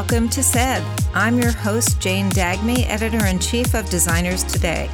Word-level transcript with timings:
welcome 0.00 0.28
to 0.28 0.42
SAID. 0.42 0.82
I'm 1.14 1.38
your 1.38 1.52
host, 1.52 2.02
Jane 2.02 2.28
Dagmi, 2.28 2.86
editor 2.86 3.24
in 3.24 3.38
chief 3.38 3.72
of 3.72 3.88
Designers 3.88 4.44
Today. 4.44 4.90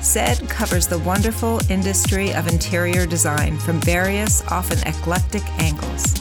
SAID 0.00 0.50
covers 0.50 0.86
the 0.86 0.98
wonderful 0.98 1.58
industry 1.70 2.34
of 2.34 2.46
interior 2.46 3.06
design 3.06 3.56
from 3.56 3.80
various, 3.80 4.46
often 4.48 4.78
eclectic 4.86 5.42
angles. 5.58 6.20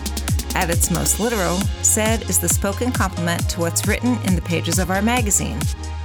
At 0.56 0.70
its 0.70 0.90
most 0.90 1.20
literal, 1.20 1.58
SAID 1.82 2.30
is 2.30 2.40
the 2.40 2.48
spoken 2.48 2.94
complement 2.94 3.50
to 3.50 3.60
what's 3.60 3.86
written 3.86 4.18
in 4.24 4.36
the 4.36 4.42
pages 4.42 4.80
of 4.80 4.92
our 4.92 5.02
magazine. 5.02 5.60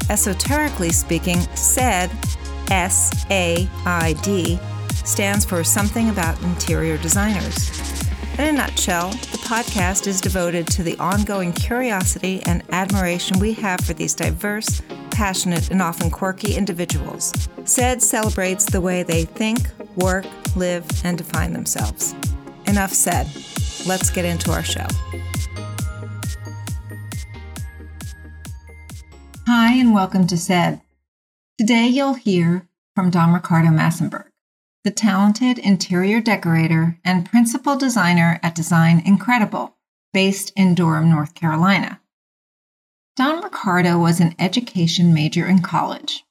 Esoterically 0.09 0.91
speaking, 0.91 1.39
SAID, 1.55 2.11
S 2.73 3.25
A 3.31 3.69
I 3.87 4.15
D, 4.25 4.59
stands 5.05 5.45
for 5.45 5.63
something 5.63 6.09
about 6.09 6.43
interior 6.43 6.97
designers. 6.97 8.00
In 8.39 8.47
a 8.47 8.53
nutshell, 8.53 9.11
the 9.11 9.39
podcast 9.45 10.07
is 10.07 10.21
devoted 10.21 10.67
to 10.69 10.83
the 10.83 10.97
ongoing 10.99 11.53
curiosity 11.53 12.41
and 12.47 12.63
admiration 12.71 13.39
we 13.39 13.53
have 13.55 13.81
for 13.81 13.93
these 13.93 14.15
diverse, 14.15 14.81
passionate, 15.11 15.71
and 15.71 15.83
often 15.83 16.11
quirky 16.11 16.55
individuals. 16.55 17.33
SAID 17.65 18.03
celebrates 18.03 18.65
the 18.65 18.81
way 18.81 19.03
they 19.03 19.25
think, 19.25 19.69
work, 19.97 20.25
live, 20.57 20.87
and 21.05 21.19
define 21.19 21.53
themselves. 21.53 22.15
Enough 22.67 22.93
said. 22.93 23.27
Let's 23.87 24.09
get 24.11 24.25
into 24.25 24.53
our 24.53 24.63
show. 24.63 24.87
Hi, 29.47 29.75
and 29.75 29.93
welcome 29.93 30.27
to 30.29 30.39
SAID. 30.39 30.81
Today 31.59 31.89
you'll 31.89 32.15
hear 32.15 32.67
from 32.95 33.11
Don 33.11 33.35
Ricardo 33.35 33.69
Massenburg 33.69 34.30
the 34.85 34.91
talented 34.91 35.59
interior 35.59 36.21
decorator 36.21 36.99
and 37.05 37.29
principal 37.29 37.77
designer 37.77 38.41
at 38.43 38.55
Design 38.55 39.03
Incredible, 39.05 39.77
based 40.13 40.53
in 40.57 40.75
Durham, 40.75 41.11
North 41.11 41.35
Carolina. 41.35 42.01
Don 43.17 43.43
Ricardo 43.43 43.99
was 43.99 44.21
an 44.21 44.35
education 44.39 45.13
major 45.13 45.47
in 45.47 45.61
college. 45.61 46.25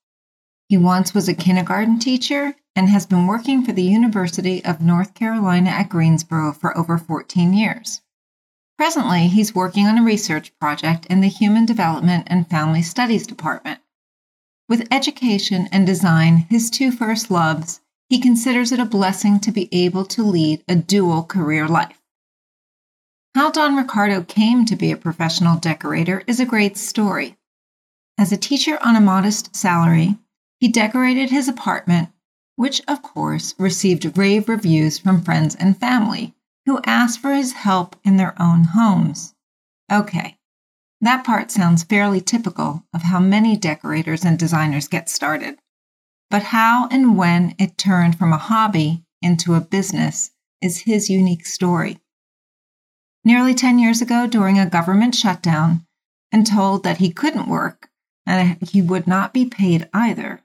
He 0.68 0.78
once 0.78 1.14
was 1.14 1.28
a 1.28 1.34
kindergarten 1.34 2.00
teacher 2.00 2.56
and 2.76 2.90
has 2.90 3.06
been 3.06 3.28
working 3.28 3.64
for 3.64 3.72
the 3.72 3.84
University 3.84 4.64
of 4.64 4.82
North 4.82 5.14
Carolina 5.14 5.70
at 5.70 5.90
Greensboro 5.90 6.54
for 6.54 6.76
over 6.78 6.98
14 6.98 7.54
years. 7.54 8.02
Presently, 8.78 9.28
he's 9.28 9.54
working 9.54 9.86
on 9.88 9.98
a 9.98 10.04
research 10.04 10.58
project 10.58 11.06
in 11.08 11.20
the 11.20 11.28
Human 11.28 11.66
Development 11.66 12.26
and 12.28 12.50
Family 12.50 12.82
Studies 12.82 13.28
Department. 13.28 13.82
With 14.70 14.88
education 14.90 15.68
and 15.72 15.86
design 15.86 16.48
his 16.50 16.70
two 16.70 16.92
first 16.92 17.30
loves, 17.30 17.82
he 18.10 18.20
considers 18.20 18.72
it 18.72 18.80
a 18.80 18.86
blessing 18.86 19.40
to 19.40 19.52
be 19.52 19.70
able 19.72 20.04
to 20.04 20.24
lead 20.24 20.64
a 20.68 20.76
dual 20.76 21.24
career 21.24 21.68
life. 21.68 22.02
How 23.36 23.52
Don 23.52 23.76
Ricardo 23.76 24.24
came 24.24 24.66
to 24.66 24.76
be 24.76 24.92
a 24.92 24.98
professional 24.98 25.58
decorator 25.58 26.24
is 26.26 26.40
a 26.40 26.46
great 26.46 26.76
story. 26.76 27.38
As 28.18 28.32
a 28.32 28.38
teacher 28.38 28.80
on 28.84 28.96
a 28.96 29.02
modest 29.02 29.56
salary, 29.56 30.18
he 30.60 30.68
decorated 30.68 31.30
his 31.30 31.48
apartment, 31.48 32.10
which 32.56 32.82
of 32.88 33.02
course 33.02 33.54
received 33.58 34.18
rave 34.18 34.50
reviews 34.50 34.98
from 34.98 35.22
friends 35.22 35.56
and 35.56 35.78
family 35.78 36.34
who 36.66 36.82
asked 36.86 37.20
for 37.20 37.34
his 37.34 37.54
help 37.54 37.96
in 38.04 38.18
their 38.18 38.40
own 38.42 38.64
homes. 38.64 39.36
Okay, 39.92 40.38
that 41.02 41.24
part 41.24 41.52
sounds 41.52 41.84
fairly 41.84 42.20
typical 42.20 42.84
of 42.94 43.04
how 43.04 43.20
many 43.20 43.56
decorators 43.56 44.26
and 44.26 44.38
designers 44.38 44.88
get 44.88 45.08
started. 45.10 45.60
But 46.30 46.44
how 46.44 46.88
and 46.92 47.18
when 47.18 47.56
it 47.58 47.78
turned 47.78 48.18
from 48.18 48.34
a 48.34 48.38
hobby 48.38 49.04
into 49.22 49.56
a 49.56 49.62
business 49.62 50.32
is 50.62 50.82
his 50.82 51.10
unique 51.10 51.46
story. 51.46 52.00
Nearly 53.26 53.54
10 53.54 53.80
years 53.80 54.02
ago, 54.02 54.28
during 54.28 54.60
a 54.60 54.70
government 54.70 55.16
shutdown, 55.16 55.86
and 56.32 56.46
told 56.46 56.84
that 56.84 56.98
he 56.98 57.12
couldn't 57.12 57.50
work 57.50 57.90
and 58.26 58.62
he 58.62 58.82
would 58.82 59.08
not 59.08 59.34
be 59.34 59.46
paid 59.46 59.90
either, 59.92 60.42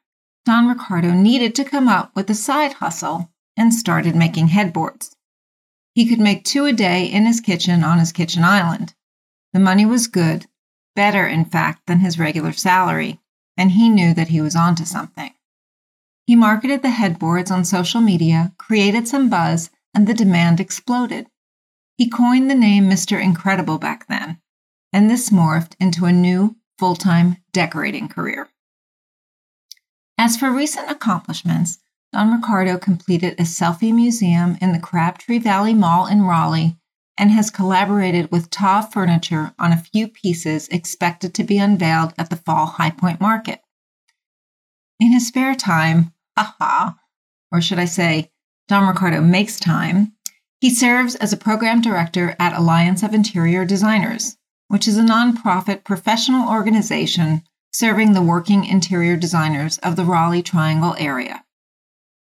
Don 0.46 0.68
Ricardo 0.68 1.10
needed 1.12 1.54
to 1.56 1.64
come 1.64 1.88
up 1.88 2.14
with 2.16 2.30
a 2.30 2.34
side 2.34 2.74
hustle 2.74 3.30
and 3.56 3.74
started 3.74 4.16
making 4.16 4.48
headboards. 4.48 5.14
He 5.94 6.06
could 6.06 6.18
make 6.18 6.44
two 6.44 6.64
a 6.64 6.72
day 6.72 7.04
in 7.04 7.26
his 7.26 7.40
kitchen 7.40 7.84
on 7.84 7.98
his 7.98 8.10
kitchen 8.10 8.42
island. 8.42 8.94
The 9.52 9.60
money 9.60 9.84
was 9.84 10.08
good, 10.08 10.46
better, 10.96 11.26
in 11.26 11.44
fact, 11.44 11.86
than 11.86 12.00
his 12.00 12.18
regular 12.18 12.52
salary, 12.52 13.20
and 13.56 13.72
he 13.72 13.88
knew 13.90 14.14
that 14.14 14.28
he 14.28 14.40
was 14.40 14.56
onto 14.56 14.84
something. 14.84 15.33
He 16.26 16.36
marketed 16.36 16.82
the 16.82 16.90
headboards 16.90 17.50
on 17.50 17.64
social 17.64 18.00
media, 18.00 18.52
created 18.58 19.06
some 19.06 19.28
buzz, 19.28 19.70
and 19.92 20.06
the 20.06 20.14
demand 20.14 20.58
exploded. 20.58 21.26
He 21.96 22.08
coined 22.08 22.50
the 22.50 22.54
name 22.54 22.84
Mr. 22.84 23.22
Incredible 23.22 23.78
back 23.78 24.08
then, 24.08 24.40
and 24.92 25.10
this 25.10 25.30
morphed 25.30 25.74
into 25.78 26.06
a 26.06 26.12
new 26.12 26.56
full 26.78 26.96
time 26.96 27.36
decorating 27.52 28.08
career. 28.08 28.48
As 30.16 30.36
for 30.36 30.50
recent 30.50 30.90
accomplishments, 30.90 31.78
Don 32.12 32.32
Ricardo 32.32 32.78
completed 32.78 33.34
a 33.34 33.42
selfie 33.42 33.92
museum 33.92 34.56
in 34.60 34.72
the 34.72 34.78
Crabtree 34.78 35.40
Valley 35.40 35.74
Mall 35.74 36.06
in 36.06 36.22
Raleigh 36.22 36.78
and 37.18 37.30
has 37.30 37.50
collaborated 37.50 38.30
with 38.32 38.50
Tov 38.50 38.92
Furniture 38.92 39.52
on 39.58 39.72
a 39.72 39.76
few 39.76 40.08
pieces 40.08 40.68
expected 40.68 41.34
to 41.34 41.44
be 41.44 41.58
unveiled 41.58 42.14
at 42.16 42.30
the 42.30 42.36
Fall 42.36 42.66
High 42.66 42.90
Point 42.90 43.20
Market. 43.20 43.60
In 44.98 45.12
his 45.12 45.26
spare 45.26 45.54
time, 45.54 46.13
haha, 46.36 46.92
or 47.52 47.60
should 47.60 47.78
I 47.78 47.84
say, 47.84 48.30
Don 48.68 48.88
Ricardo 48.88 49.20
makes 49.20 49.60
time, 49.60 50.12
he 50.60 50.70
serves 50.70 51.14
as 51.16 51.32
a 51.32 51.36
program 51.36 51.80
director 51.80 52.34
at 52.38 52.56
Alliance 52.56 53.02
of 53.02 53.12
Interior 53.12 53.64
Designers, 53.64 54.36
which 54.68 54.88
is 54.88 54.96
a 54.96 55.02
nonprofit 55.02 55.84
professional 55.84 56.48
organization 56.48 57.42
serving 57.72 58.12
the 58.12 58.22
working 58.22 58.64
interior 58.64 59.16
designers 59.16 59.78
of 59.78 59.96
the 59.96 60.04
Raleigh 60.04 60.42
Triangle 60.42 60.94
area. 60.98 61.44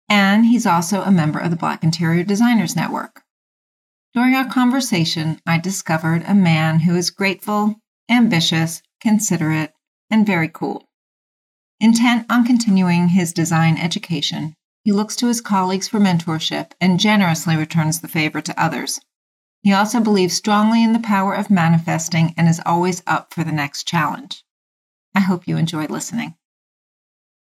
And 0.10 0.46
he's 0.46 0.66
also 0.66 1.02
a 1.02 1.12
member 1.12 1.40
of 1.40 1.50
the 1.50 1.56
Black 1.56 1.84
Interior 1.84 2.24
Designers 2.24 2.76
Network. 2.76 3.22
During 4.14 4.36
our 4.36 4.50
conversation, 4.50 5.40
I 5.46 5.60
discovered 5.60 6.24
a 6.26 6.34
man 6.34 6.80
who 6.80 6.96
is 6.96 7.10
grateful, 7.10 7.76
ambitious, 8.10 8.82
considerate, 9.02 9.74
and 10.10 10.26
very 10.26 10.50
cool. 10.50 10.88
Intent 11.82 12.26
on 12.30 12.46
continuing 12.46 13.10
his 13.10 13.34
design 13.34 13.78
education, 13.78 14.56
he 14.84 14.94
looks 14.94 15.16
to 15.18 15.28
his 15.28 15.42
colleagues 15.42 15.88
for 15.88 16.00
mentorship 16.00 16.72
and 16.80 17.00
generously 17.00 17.58
returns 17.58 18.00
the 18.00 18.08
favor 18.08 18.40
to 18.40 18.62
others. 18.62 19.00
He 19.62 19.74
also 19.74 20.00
believes 20.00 20.36
strongly 20.36 20.84
in 20.84 20.94
the 20.94 21.00
power 21.00 21.34
of 21.34 21.50
manifesting 21.50 22.34
and 22.38 22.48
is 22.48 22.62
always 22.66 23.04
up 23.08 23.34
for 23.34 23.44
the 23.44 23.52
next 23.52 23.88
challenge. 23.88 24.46
I 25.16 25.20
hope 25.20 25.48
you 25.48 25.58
enjoy 25.58 25.88
listening. 25.88 26.36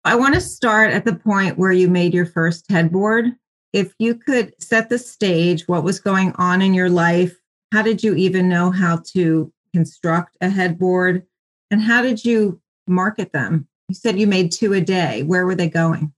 I 0.04 0.14
want 0.16 0.34
to 0.34 0.40
start 0.40 0.92
at 0.92 1.04
the 1.04 1.14
point 1.14 1.58
where 1.58 1.72
you 1.72 1.88
made 1.88 2.14
your 2.14 2.26
first 2.26 2.70
headboard. 2.70 3.32
If 3.72 3.94
you 3.98 4.14
could 4.14 4.52
set 4.62 4.88
the 4.88 4.98
stage, 4.98 5.66
what 5.66 5.84
was 5.84 6.00
going 6.00 6.32
on 6.36 6.60
in 6.60 6.74
your 6.74 6.90
life? 6.90 7.34
How 7.72 7.82
did 7.82 8.04
you 8.04 8.14
even 8.14 8.48
know 8.48 8.70
how 8.70 9.02
to 9.14 9.52
construct 9.74 10.36
a 10.40 10.48
headboard? 10.48 11.26
And 11.70 11.80
how 11.80 12.02
did 12.02 12.24
you 12.24 12.60
market 12.86 13.32
them? 13.32 13.68
You 13.92 13.97
said 13.97 14.19
you 14.19 14.26
made 14.26 14.50
two 14.50 14.72
a 14.72 14.80
day. 14.80 15.22
Where 15.22 15.44
were 15.44 15.54
they 15.54 15.69
going? 15.69 16.14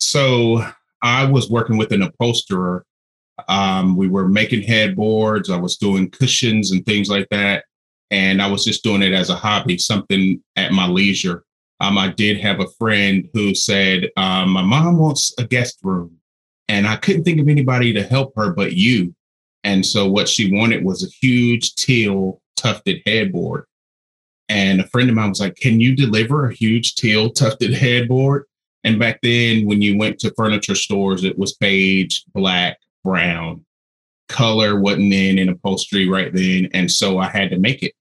So 0.00 0.66
I 1.02 1.24
was 1.24 1.48
working 1.48 1.76
with 1.76 1.92
an 1.92 2.02
upholsterer. 2.02 2.84
Um, 3.46 3.94
we 3.94 4.08
were 4.08 4.26
making 4.26 4.62
headboards. 4.62 5.48
I 5.48 5.56
was 5.56 5.76
doing 5.76 6.10
cushions 6.10 6.72
and 6.72 6.84
things 6.84 7.08
like 7.08 7.28
that. 7.30 7.62
And 8.10 8.42
I 8.42 8.48
was 8.48 8.64
just 8.64 8.82
doing 8.82 9.02
it 9.02 9.12
as 9.12 9.30
a 9.30 9.36
hobby, 9.36 9.78
something 9.78 10.42
at 10.56 10.72
my 10.72 10.88
leisure. 10.88 11.44
Um, 11.78 11.96
I 11.96 12.08
did 12.08 12.40
have 12.40 12.58
a 12.58 12.66
friend 12.76 13.28
who 13.32 13.54
said, 13.54 14.08
um, 14.16 14.50
My 14.50 14.62
mom 14.62 14.98
wants 14.98 15.32
a 15.38 15.44
guest 15.44 15.78
room. 15.84 16.16
And 16.66 16.88
I 16.88 16.96
couldn't 16.96 17.22
think 17.22 17.38
of 17.38 17.46
anybody 17.46 17.92
to 17.92 18.02
help 18.02 18.32
her 18.34 18.52
but 18.52 18.72
you. 18.72 19.14
And 19.62 19.86
so 19.86 20.08
what 20.08 20.28
she 20.28 20.52
wanted 20.52 20.84
was 20.84 21.04
a 21.04 21.24
huge 21.24 21.76
teal 21.76 22.42
tufted 22.56 23.00
headboard. 23.06 23.66
And 24.48 24.80
a 24.80 24.86
friend 24.86 25.08
of 25.08 25.16
mine 25.16 25.30
was 25.30 25.40
like, 25.40 25.56
Can 25.56 25.80
you 25.80 25.96
deliver 25.96 26.48
a 26.48 26.54
huge 26.54 26.94
teal 26.94 27.30
tufted 27.30 27.74
headboard? 27.74 28.44
And 28.84 29.00
back 29.00 29.20
then, 29.22 29.66
when 29.66 29.82
you 29.82 29.98
went 29.98 30.20
to 30.20 30.32
furniture 30.36 30.76
stores, 30.76 31.24
it 31.24 31.36
was 31.36 31.56
beige, 31.56 32.20
black, 32.32 32.78
brown. 33.02 33.64
Color 34.28 34.80
wasn't 34.80 35.12
in 35.12 35.38
in 35.38 35.48
upholstery 35.48 36.08
right 36.08 36.32
then. 36.32 36.68
And 36.72 36.90
so 36.90 37.18
I 37.18 37.26
had 37.26 37.50
to 37.50 37.58
make 37.58 37.82
it. 37.82 37.92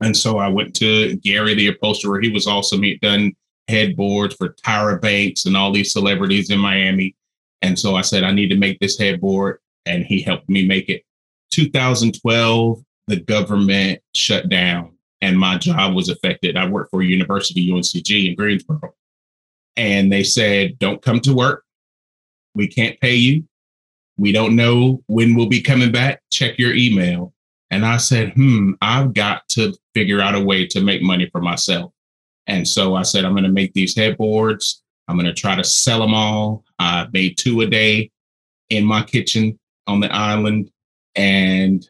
And 0.00 0.16
so 0.16 0.38
I 0.38 0.48
went 0.48 0.74
to 0.76 1.16
Gary, 1.16 1.54
the 1.54 1.68
upholsterer. 1.68 2.22
He 2.22 2.30
was 2.30 2.46
awesome. 2.46 2.82
He'd 2.82 3.00
done 3.00 3.32
headboards 3.68 4.34
for 4.36 4.54
Tyra 4.64 5.00
Banks 5.00 5.44
and 5.44 5.56
all 5.56 5.70
these 5.70 5.92
celebrities 5.92 6.50
in 6.50 6.58
Miami. 6.58 7.14
And 7.60 7.78
so 7.78 7.94
I 7.94 8.00
said, 8.00 8.24
I 8.24 8.32
need 8.32 8.48
to 8.48 8.56
make 8.56 8.78
this 8.80 8.98
headboard. 8.98 9.58
And 9.84 10.04
he 10.04 10.22
helped 10.22 10.48
me 10.48 10.66
make 10.66 10.88
it. 10.88 11.04
2012, 11.52 12.82
the 13.06 13.20
government 13.20 14.00
shut 14.14 14.48
down 14.48 14.92
and 15.22 15.38
my 15.38 15.58
job 15.58 15.94
was 15.94 16.08
affected. 16.08 16.56
I 16.56 16.68
worked 16.68 16.90
for 16.90 17.02
University 17.02 17.70
UNCG 17.70 18.28
in 18.28 18.34
Greensboro. 18.34 18.94
And 19.76 20.12
they 20.12 20.24
said, 20.24 20.78
don't 20.78 21.02
come 21.02 21.20
to 21.20 21.34
work. 21.34 21.64
We 22.54 22.66
can't 22.66 22.98
pay 23.00 23.14
you. 23.14 23.44
We 24.16 24.32
don't 24.32 24.56
know 24.56 25.02
when 25.06 25.34
we'll 25.34 25.46
be 25.46 25.62
coming 25.62 25.92
back. 25.92 26.20
Check 26.30 26.58
your 26.58 26.74
email. 26.74 27.32
And 27.70 27.86
I 27.86 27.98
said, 27.98 28.32
hmm, 28.34 28.72
I've 28.82 29.14
got 29.14 29.48
to 29.50 29.72
figure 29.94 30.20
out 30.20 30.34
a 30.34 30.40
way 30.40 30.66
to 30.66 30.80
make 30.80 31.02
money 31.02 31.28
for 31.30 31.40
myself. 31.40 31.92
And 32.46 32.66
so 32.66 32.94
I 32.96 33.02
said, 33.02 33.24
I'm 33.24 33.32
going 33.32 33.44
to 33.44 33.50
make 33.50 33.72
these 33.74 33.96
headboards. 33.96 34.82
I'm 35.06 35.16
going 35.16 35.26
to 35.26 35.32
try 35.32 35.54
to 35.54 35.64
sell 35.64 36.00
them 36.00 36.14
all. 36.14 36.64
I 36.78 37.06
made 37.12 37.38
two 37.38 37.60
a 37.60 37.66
day 37.66 38.10
in 38.70 38.84
my 38.84 39.02
kitchen 39.02 39.58
on 39.86 40.00
the 40.00 40.12
island 40.12 40.70
and 41.14 41.88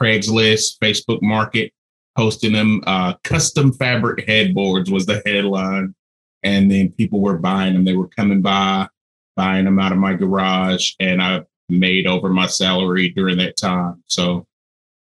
Craigslist, 0.00 0.78
Facebook 0.78 1.22
Market, 1.22 1.72
posting 2.16 2.52
them. 2.52 2.82
Uh, 2.86 3.14
custom 3.24 3.72
fabric 3.72 4.26
headboards 4.26 4.90
was 4.90 5.06
the 5.06 5.22
headline. 5.26 5.94
And 6.42 6.70
then 6.70 6.92
people 6.92 7.20
were 7.20 7.38
buying 7.38 7.74
them. 7.74 7.84
They 7.84 7.96
were 7.96 8.08
coming 8.08 8.40
by, 8.40 8.88
buying 9.36 9.64
them 9.64 9.78
out 9.78 9.92
of 9.92 9.98
my 9.98 10.14
garage. 10.14 10.92
And 11.00 11.22
I 11.22 11.42
made 11.68 12.06
over 12.06 12.28
my 12.28 12.46
salary 12.46 13.10
during 13.10 13.38
that 13.38 13.56
time. 13.56 14.02
So 14.06 14.46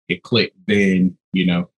it 0.07 0.23
clicked 0.23 0.57
then, 0.67 1.17
you 1.33 1.45
know. 1.45 1.69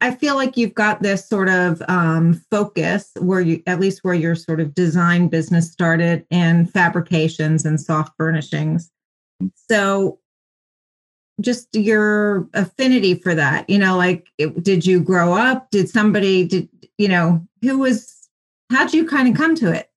I 0.00 0.10
feel 0.16 0.34
like 0.34 0.56
you've 0.56 0.74
got 0.74 1.00
this 1.02 1.28
sort 1.28 1.48
of 1.48 1.80
um, 1.86 2.42
focus 2.50 3.12
where 3.20 3.40
you, 3.40 3.62
at 3.68 3.78
least 3.78 4.00
where 4.02 4.14
your 4.14 4.34
sort 4.34 4.58
of 4.58 4.74
design 4.74 5.28
business 5.28 5.70
started 5.70 6.26
and 6.32 6.68
fabrications 6.68 7.64
and 7.64 7.80
soft 7.80 8.14
furnishings. 8.16 8.90
Mm. 9.40 9.52
So, 9.70 10.18
just 11.40 11.68
your 11.74 12.48
affinity 12.54 13.14
for 13.14 13.34
that, 13.34 13.68
you 13.68 13.78
know, 13.78 13.96
like, 13.96 14.28
it, 14.38 14.62
did 14.62 14.86
you 14.86 15.00
grow 15.00 15.32
up? 15.34 15.70
Did 15.70 15.88
somebody, 15.88 16.46
did, 16.46 16.68
you 16.98 17.08
know, 17.08 17.44
who 17.62 17.78
was, 17.78 18.28
how'd 18.70 18.94
you 18.94 19.06
kind 19.06 19.28
of 19.28 19.36
come 19.36 19.54
to 19.56 19.72
it? 19.72 19.90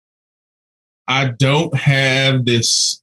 I 1.08 1.30
don't 1.30 1.74
have 1.76 2.46
this 2.46 3.02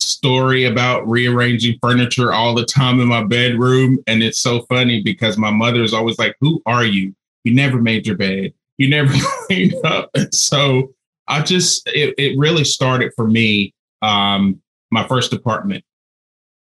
story 0.00 0.64
about 0.64 1.08
rearranging 1.08 1.78
furniture 1.82 2.32
all 2.32 2.54
the 2.54 2.64
time 2.64 3.00
in 3.00 3.08
my 3.08 3.24
bedroom. 3.24 3.98
And 4.06 4.22
it's 4.22 4.38
so 4.38 4.62
funny 4.62 5.02
because 5.02 5.36
my 5.36 5.50
mother 5.50 5.82
is 5.82 5.92
always 5.92 6.18
like, 6.18 6.36
Who 6.40 6.62
are 6.66 6.84
you? 6.84 7.14
You 7.44 7.54
never 7.54 7.80
made 7.80 8.06
your 8.06 8.16
bed. 8.16 8.52
You 8.76 8.88
never 8.88 9.12
cleaned 9.46 9.74
up. 9.84 10.10
And 10.14 10.32
so 10.32 10.94
I 11.26 11.42
just, 11.42 11.86
it, 11.88 12.14
it 12.18 12.38
really 12.38 12.64
started 12.64 13.12
for 13.16 13.26
me, 13.26 13.74
um, 14.02 14.60
my 14.90 15.06
first 15.06 15.32
apartment 15.32 15.84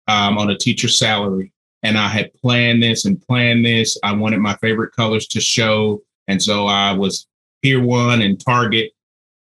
um, 0.07 0.37
on 0.37 0.49
a 0.49 0.57
teacher 0.57 0.87
salary. 0.87 1.51
And 1.83 1.97
I 1.97 2.07
had 2.07 2.33
planned 2.35 2.81
this 2.81 3.05
and 3.05 3.21
planned 3.21 3.65
this. 3.65 3.97
I 4.03 4.13
wanted 4.13 4.39
my 4.39 4.55
favorite 4.57 4.95
colors 4.95 5.27
to 5.27 5.41
show. 5.41 6.01
And 6.27 6.41
so 6.41 6.65
I 6.67 6.93
was 6.93 7.27
Pier 7.61 7.81
1 7.81 8.21
and 8.21 8.39
Target, 8.39 8.91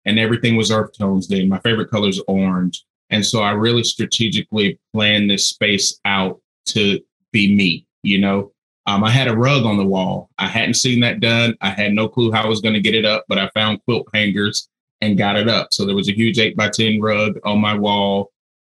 and 0.06 0.18
everything 0.18 0.56
was 0.56 0.72
earth 0.72 0.98
tones 0.98 1.28
then. 1.28 1.50
My 1.50 1.60
favorite 1.60 1.90
color 1.90 2.10
is 2.10 2.22
orange. 2.28 2.86
And 3.10 3.26
so 3.26 3.42
I 3.42 3.52
really 3.52 3.84
strategically 3.84 4.80
planned 4.94 5.30
this 5.30 5.48
space 5.48 6.00
out 6.06 6.40
to 6.68 7.00
be 7.34 7.54
me, 7.54 7.86
you 8.04 8.20
know. 8.20 8.52
Um, 8.88 9.04
I 9.04 9.12
had 9.12 9.28
a 9.28 9.38
rug 9.38 9.64
on 9.64 9.78
the 9.78 9.86
wall. 9.86 10.30
I 10.38 10.48
hadn't 10.48 10.74
seen 10.76 11.02
that 11.02 11.20
done. 11.20 11.56
I 11.62 11.70
had 11.70 11.94
no 11.94 12.08
clue 12.08 12.32
how 12.32 12.44
I 12.44 12.48
was 12.48 12.62
going 12.62 12.74
to 12.74 12.82
get 12.82 12.96
it 12.96 13.06
up, 13.06 13.26
but 13.28 13.38
I 13.38 13.50
found 13.50 13.84
quilt 13.84 14.08
hangers 14.14 14.70
and 15.02 15.18
got 15.18 15.36
it 15.36 15.48
up. 15.48 15.68
So 15.72 15.86
there 15.86 15.96
was 15.96 16.10
a 16.10 16.16
huge 16.16 16.40
eight 16.40 16.56
by 16.56 16.70
10 16.70 17.00
rug 17.02 17.40
on 17.44 17.60
my 17.60 17.78
wall 17.78 18.31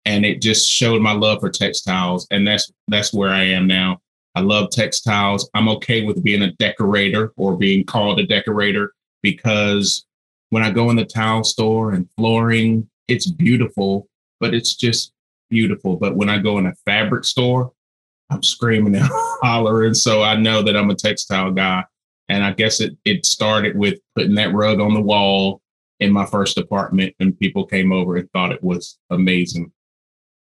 and 0.05 0.25
it 0.25 0.41
just 0.41 0.69
showed 0.69 1.01
my 1.01 1.13
love 1.13 1.39
for 1.39 1.49
textiles. 1.49 2.27
And 2.31 2.47
that's, 2.47 2.71
that's 2.87 3.13
where 3.13 3.29
I 3.29 3.43
am 3.43 3.67
now. 3.67 3.99
I 4.35 4.41
love 4.41 4.69
textiles. 4.69 5.49
I'm 5.53 5.69
okay 5.69 6.03
with 6.03 6.23
being 6.23 6.43
a 6.43 6.51
decorator 6.53 7.33
or 7.37 7.57
being 7.57 7.85
called 7.85 8.19
a 8.19 8.27
decorator 8.27 8.93
because 9.21 10.05
when 10.49 10.63
I 10.63 10.71
go 10.71 10.89
in 10.89 10.95
the 10.95 11.05
tile 11.05 11.43
store 11.43 11.93
and 11.93 12.09
flooring, 12.17 12.89
it's 13.07 13.29
beautiful 13.29 14.07
but 14.39 14.53
it's 14.53 14.75
just 14.75 15.11
beautiful. 15.49 15.95
But 15.97 16.15
when 16.15 16.29
I 16.29 16.37
go 16.37 16.57
in 16.57 16.65
a 16.65 16.75
fabric 16.85 17.23
store, 17.25 17.71
I'm 18.29 18.43
screaming 18.43 18.95
and 18.95 19.09
hollering. 19.09 19.93
So 19.93 20.23
I 20.23 20.35
know 20.35 20.61
that 20.63 20.75
I'm 20.75 20.89
a 20.89 20.95
textile 20.95 21.51
guy. 21.51 21.83
And 22.27 22.43
I 22.43 22.53
guess 22.53 22.79
it 22.79 22.97
it 23.05 23.25
started 23.25 23.77
with 23.77 23.99
putting 24.15 24.33
that 24.35 24.53
rug 24.53 24.79
on 24.79 24.95
the 24.95 25.01
wall 25.01 25.61
in 25.99 26.11
my 26.11 26.25
first 26.25 26.57
apartment, 26.57 27.13
and 27.19 27.39
people 27.39 27.65
came 27.67 27.91
over 27.91 28.15
and 28.17 28.29
thought 28.31 28.51
it 28.51 28.63
was 28.63 28.97
amazing. 29.11 29.71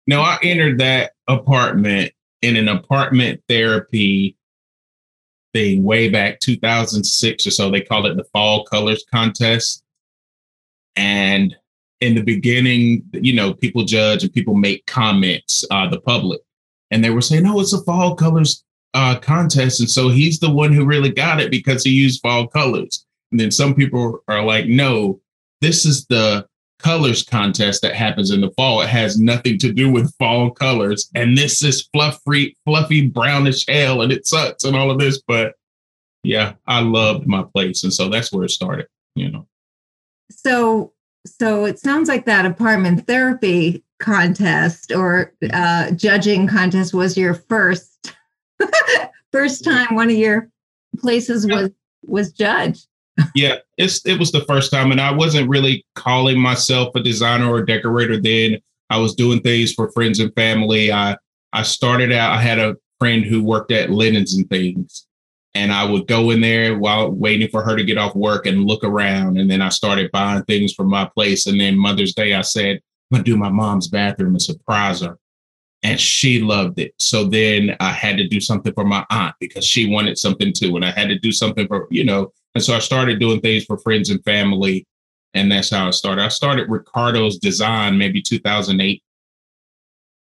Now 0.07 0.21
I 0.21 0.39
entered 0.42 0.80
that 0.80 1.12
apartment 1.27 2.13
in 2.42 2.56
an 2.56 2.69
apartment 2.69 3.42
therapy 3.50 4.38
thing 5.54 5.83
way 5.83 6.09
back 6.09 6.39
2006 6.39 7.48
or 7.48 7.51
so. 7.51 7.69
They 7.69 7.81
called 7.81 8.06
it 8.06 8.15
the 8.15 8.24
Fall 8.25 8.63
Colors 8.65 9.04
Contest. 9.12 9.83
And 10.95 11.56
in 12.00 12.15
the 12.15 12.21
beginning, 12.21 13.04
you 13.13 13.33
know, 13.33 13.54
people 13.54 13.83
judge 13.83 14.24
and 14.24 14.33
people 14.33 14.56
make 14.56 14.86
comments, 14.86 15.65
uh, 15.71 15.89
the 15.89 16.00
public, 16.00 16.42
and 16.92 17.04
they 17.04 17.09
were 17.09 17.21
saying, 17.21 17.45
"Oh, 17.45 17.59
it's 17.59 17.74
a 17.74 17.83
fall 17.83 18.15
colors 18.15 18.63
uh, 18.94 19.18
contest," 19.19 19.80
and 19.80 19.89
so 19.89 20.09
he's 20.09 20.39
the 20.39 20.50
one 20.50 20.74
who 20.74 20.86
really 20.86 21.12
got 21.12 21.42
it 21.42 21.51
because 21.51 21.83
he 21.83 21.92
used 21.92 22.21
fall 22.21 22.48
colors. 22.48 23.06
And 23.31 23.39
then 23.39 23.51
some 23.51 23.74
people 23.74 24.19
are 24.27 24.44
like, 24.44 24.68
"No, 24.68 25.19
this 25.62 25.86
is 25.86 26.06
the 26.06 26.48
colors 26.79 27.24
contest 27.24 27.81
that 27.81 27.95
happens 27.95 28.31
in 28.31 28.41
the 28.41 28.51
fall. 28.51 28.81
It 28.81 28.89
has 28.89 29.19
nothing 29.19 29.57
to 29.59 29.71
do 29.71 29.91
with 29.91 30.13
fall 30.18 30.51
colors, 30.51 31.09
and 31.15 31.38
this 31.38 31.63
is 31.63 31.89
fluffy, 31.94 32.56
fluffy 32.65 33.07
brownish 33.07 33.65
hell, 33.68 34.01
and 34.01 34.12
it 34.12 34.27
sucks 34.27 34.63
and 34.63 34.75
all 34.75 34.91
of 34.91 35.00
this." 35.00 35.21
But 35.27 35.56
yeah, 36.24 36.53
I 36.65 36.81
loved 36.81 37.27
my 37.27 37.44
place, 37.44 37.83
and 37.83 37.94
so 37.94 38.09
that's 38.09 38.31
where 38.31 38.45
it 38.45 38.51
started. 38.51 38.88
You 39.15 39.31
know. 39.31 39.47
So 40.31 40.94
so 41.25 41.65
it 41.65 41.79
sounds 41.79 42.07
like 42.07 42.25
that 42.25 42.45
apartment 42.45 43.06
therapy 43.07 43.83
contest 44.00 44.91
or 44.91 45.33
uh, 45.51 45.91
judging 45.91 46.47
contest 46.47 46.94
was 46.94 47.18
your 47.18 47.33
first 47.33 48.13
first 49.31 49.63
time 49.63 49.95
one 49.95 50.09
of 50.09 50.15
your 50.15 50.50
places 51.00 51.45
was 51.47 51.69
was 52.06 52.31
judged 52.31 52.88
yeah 53.36 53.56
it's 53.78 54.06
it 54.06 54.19
was 54.19 54.31
the 54.31 54.46
first 54.46 54.72
time 54.72 54.92
and 54.92 55.02
i 55.02 55.12
wasn't 55.12 55.50
really 55.50 55.86
calling 55.96 56.40
myself 56.40 56.94
a 56.96 57.02
designer 57.02 57.50
or 57.50 57.60
a 57.60 57.66
decorator 57.66 58.19
then 58.19 58.58
i 58.90 58.98
was 58.98 59.16
doing 59.16 59.40
things 59.42 59.74
for 59.74 59.92
friends 59.92 60.19
and 60.19 60.34
family 60.36 60.92
i 60.92 61.16
i 61.54 61.64
started 61.64 62.12
out 62.12 62.31
i 62.31 62.42
had 62.42 62.60
a 62.60 62.75
friend 63.00 63.25
who 63.25 63.44
worked 63.44 63.72
at 63.72 63.90
linens 63.90 64.36
and 64.36 64.50
things 64.50 65.08
and 65.58 65.74
I 65.74 65.84
would 65.84 66.08
go 66.08 66.30
in 66.30 66.42
there 66.42 66.78
while 66.78 67.09
waiting 67.09 67.50
for 67.50 67.64
her 67.64 67.76
to 67.76 67.83
get 67.83 67.97
off 67.97 68.16
work 68.16 68.45
and 68.45 68.66
look 68.66 68.83
around. 68.83 69.40
And 69.40 69.50
then 69.50 69.59
I 69.59 69.69
started 69.69 70.12
buying 70.12 70.44
things 70.44 70.71
from 70.71 70.88
my 70.88 71.09
place. 71.16 71.47
And 71.47 71.59
then 71.59 71.76
Mother's 71.76 72.14
Day, 72.14 72.36
I 72.36 72.42
said, 72.42 72.76
I'm 72.76 73.18
gonna 73.18 73.24
do 73.24 73.38
my 73.38 73.50
mom's 73.50 73.88
bathroom 73.88 74.33
and 74.33 74.42
surprise 74.42 75.02
her. 75.02 75.18
And 75.81 76.00
she 76.00 76.42
loved 76.42 76.80
it. 76.80 76.94
So 77.00 77.24
then 77.24 77.76
I 77.80 77.92
had 77.92 78.18
to 78.18 78.28
do 78.28 78.40
something 78.40 78.71
for 78.74 78.86
my 78.86 79.04
aunt 79.09 79.36
because 79.40 79.66
she 79.66 79.90
wanted 79.90 80.19
something 80.19 80.54
too. 80.54 80.76
And 80.76 80.86
I 80.86 80.92
had 80.92 81.09
to 81.09 81.18
do 81.18 81.31
something 81.31 81.68
for, 81.68 81.88
you 81.90 82.06
know, 82.06 82.31
and 82.57 82.64
so 82.64 82.73
I 82.73 82.80
started 82.80 83.19
doing 83.19 83.40
things 83.40 83.66
for 83.66 83.78
friends 83.78 84.09
and 84.09 84.23
family. 84.23 84.85
And 85.33 85.52
that's 85.52 85.69
how 85.69 85.87
I 85.87 85.92
started. 85.92 86.23
I 86.23 86.30
started 86.30 86.69
Ricardo's 86.69 87.37
design 87.37 87.97
maybe 87.97 88.21
2008 88.21 89.04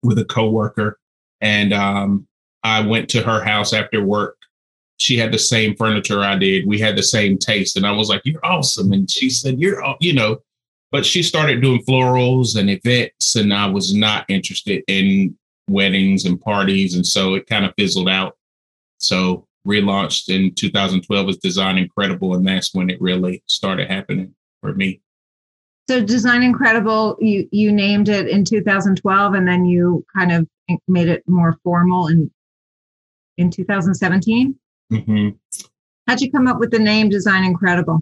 with 0.03 0.19
a 0.19 0.25
coworker. 0.25 0.99
And 1.41 1.73
um, 1.73 2.27
I 2.65 2.81
went 2.81 3.09
to 3.11 3.23
her 3.23 3.43
house 3.43 3.73
after 3.73 4.03
work 4.03 4.39
she 4.99 5.17
had 5.17 5.33
the 5.33 5.39
same 5.39 5.77
furniture 5.77 6.21
I 6.21 6.37
did. 6.37 6.67
We 6.67 6.79
had 6.79 6.97
the 6.97 7.03
same 7.03 7.39
taste. 7.39 7.77
And 7.77 7.87
I 7.87 7.93
was 7.93 8.09
like, 8.09 8.23
You're 8.25 8.45
awesome. 8.45 8.93
And 8.93 9.11
she 9.11 9.31
said, 9.31 9.61
You're, 9.61 9.83
you 10.01 10.13
know, 10.13 10.39
but 10.91 11.07
she 11.07 11.23
started 11.23 11.63
doing 11.63 11.83
florals 11.85 12.57
and 12.59 12.69
events. 12.69 13.37
And 13.37 13.55
I 13.55 13.67
was 13.67 13.95
not 13.95 14.27
interested 14.29 14.83
in 14.89 15.37
weddings 15.69 16.25
and 16.25 16.41
parties. 16.41 16.97
And 16.97 17.07
so 17.07 17.35
it 17.35 17.47
kind 17.47 17.65
of 17.65 17.73
fizzled 17.79 18.09
out. 18.09 18.37
So 18.99 19.47
relaunched 19.67 20.29
in 20.29 20.55
2012 20.55 21.29
as 21.29 21.37
Design 21.39 21.79
Incredible. 21.79 22.35
And 22.35 22.47
that's 22.47 22.75
when 22.75 22.91
it 22.91 23.01
really 23.01 23.43
started 23.47 23.91
happening 23.91 24.35
for 24.61 24.75
me. 24.75 25.01
So 25.89 26.03
Design 26.03 26.43
Incredible, 26.43 27.17
you 27.21 27.49
you 27.51 27.73
named 27.73 28.09
it 28.09 28.29
in 28.29 28.45
2012 28.45 29.35
and 29.35 29.49
then 29.49 29.65
you 29.65 30.05
kind 30.15 30.33
of 30.33 30.47
made 30.87 31.09
it 31.09 31.23
more 31.27 31.57
formal 31.65 32.09
in 32.09 32.31
in 33.39 33.51
2017? 33.51 34.55
Mm-hmm. 34.93 35.29
How'd 36.07 36.21
you 36.21 36.31
come 36.31 36.47
up 36.47 36.59
with 36.59 36.71
the 36.71 36.79
name 36.79 37.09
Design 37.09 37.45
Incredible? 37.45 38.01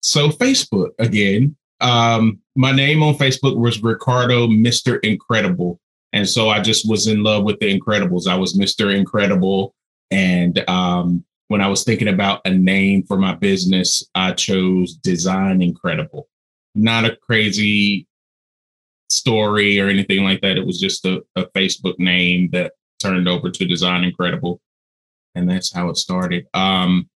So 0.00 0.28
Facebook 0.28 0.90
again. 0.98 1.56
Um, 1.80 2.38
my 2.54 2.72
name 2.72 3.02
on 3.02 3.14
Facebook 3.14 3.58
was 3.58 3.82
Ricardo 3.82 4.46
Mr. 4.46 4.98
Incredible. 5.02 5.78
And 6.12 6.26
so 6.26 6.48
I 6.48 6.60
just 6.60 6.88
was 6.88 7.06
in 7.06 7.22
love 7.22 7.44
with 7.44 7.58
the 7.58 7.78
Incredibles. 7.78 8.26
I 8.26 8.36
was 8.36 8.56
Mr. 8.56 8.96
Incredible. 8.96 9.74
And 10.10 10.68
um, 10.68 11.24
when 11.48 11.60
I 11.60 11.68
was 11.68 11.84
thinking 11.84 12.08
about 12.08 12.42
a 12.44 12.50
name 12.50 13.04
for 13.04 13.16
my 13.16 13.34
business, 13.34 14.04
I 14.14 14.32
chose 14.32 14.94
Design 14.94 15.62
Incredible. 15.62 16.28
Not 16.74 17.04
a 17.04 17.16
crazy 17.16 18.06
story 19.08 19.80
or 19.80 19.88
anything 19.88 20.24
like 20.24 20.40
that. 20.42 20.56
It 20.56 20.66
was 20.66 20.80
just 20.80 21.04
a, 21.04 21.24
a 21.36 21.46
Facebook 21.46 21.98
name 21.98 22.50
that 22.52 22.72
turned 23.00 23.28
over 23.28 23.50
to 23.50 23.66
Design 23.66 24.04
Incredible 24.04 24.60
and 25.36 25.48
that's 25.48 25.72
how 25.72 25.88
it 25.90 25.96
started. 25.96 26.46
Um, 26.54 27.08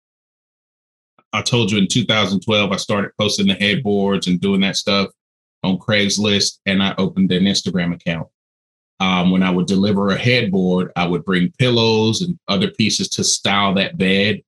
I 1.33 1.41
told 1.41 1.71
you 1.71 1.79
in 1.79 1.87
2012, 1.87 2.73
I 2.73 2.77
started 2.77 3.13
posting 3.19 3.47
the 3.47 3.55
headboards 3.55 4.27
and 4.27 4.41
doing 4.41 4.61
that 4.63 4.77
stuff 4.77 5.09
on 5.63 5.79
Craigslist, 5.79 6.59
and 6.67 6.83
I 6.83 6.95
opened 6.99 7.33
an 7.33 7.45
Instagram 7.45 7.95
account. 7.95 8.29
Um, 9.01 9.31
when 9.31 9.43
I 9.43 9.51
would 9.51 9.67
deliver 9.67 10.09
a 10.09 10.19
headboard, 10.19 10.91
I 10.97 11.07
would 11.07 11.25
bring 11.25 11.53
pillows 11.59 12.23
and 12.23 12.39
other 12.49 12.71
pieces 12.71 13.09
to 13.11 13.25
style 13.25 13.75
that 13.75 13.97
bed. 13.97 14.43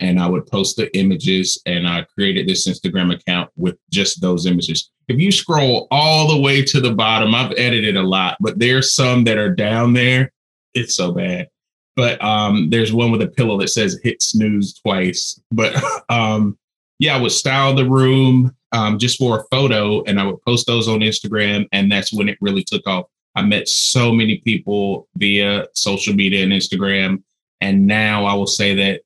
And 0.00 0.18
I 0.18 0.26
would 0.26 0.46
post 0.46 0.76
the 0.76 0.94
images, 0.98 1.62
and 1.64 1.86
I 1.86 2.04
created 2.14 2.48
this 2.48 2.66
Instagram 2.66 3.14
account 3.14 3.50
with 3.56 3.76
just 3.90 4.20
those 4.20 4.46
images. 4.46 4.90
If 5.06 5.20
you 5.20 5.30
scroll 5.30 5.86
all 5.92 6.28
the 6.28 6.40
way 6.40 6.62
to 6.62 6.80
the 6.80 6.92
bottom, 6.92 7.34
I've 7.34 7.52
edited 7.56 7.96
a 7.96 8.02
lot, 8.02 8.36
but 8.40 8.58
there's 8.58 8.94
some 8.94 9.22
that 9.24 9.38
are 9.38 9.54
down 9.54 9.92
there. 9.92 10.32
It's 10.74 10.96
so 10.96 11.12
bad. 11.12 11.48
But 11.94 12.22
um, 12.24 12.70
there's 12.70 12.92
one 12.92 13.12
with 13.12 13.22
a 13.22 13.28
pillow 13.28 13.58
that 13.60 13.68
says 13.68 14.00
hit 14.02 14.22
snooze 14.22 14.74
twice. 14.74 15.40
But 15.50 15.76
um, 16.08 16.58
yeah, 16.98 17.16
I 17.16 17.20
would 17.20 17.32
style 17.32 17.74
the 17.74 17.88
room 17.88 18.54
um, 18.72 18.98
just 18.98 19.18
for 19.18 19.40
a 19.40 19.44
photo 19.50 20.02
and 20.04 20.18
I 20.18 20.24
would 20.24 20.40
post 20.42 20.66
those 20.66 20.88
on 20.88 21.00
Instagram. 21.00 21.68
And 21.72 21.90
that's 21.90 22.12
when 22.12 22.28
it 22.28 22.38
really 22.40 22.64
took 22.64 22.86
off. 22.86 23.06
I 23.34 23.42
met 23.42 23.68
so 23.68 24.12
many 24.12 24.38
people 24.38 25.08
via 25.16 25.66
social 25.74 26.14
media 26.14 26.42
and 26.42 26.52
Instagram. 26.52 27.22
And 27.60 27.86
now 27.86 28.24
I 28.24 28.34
will 28.34 28.46
say 28.46 28.74
that 28.74 29.02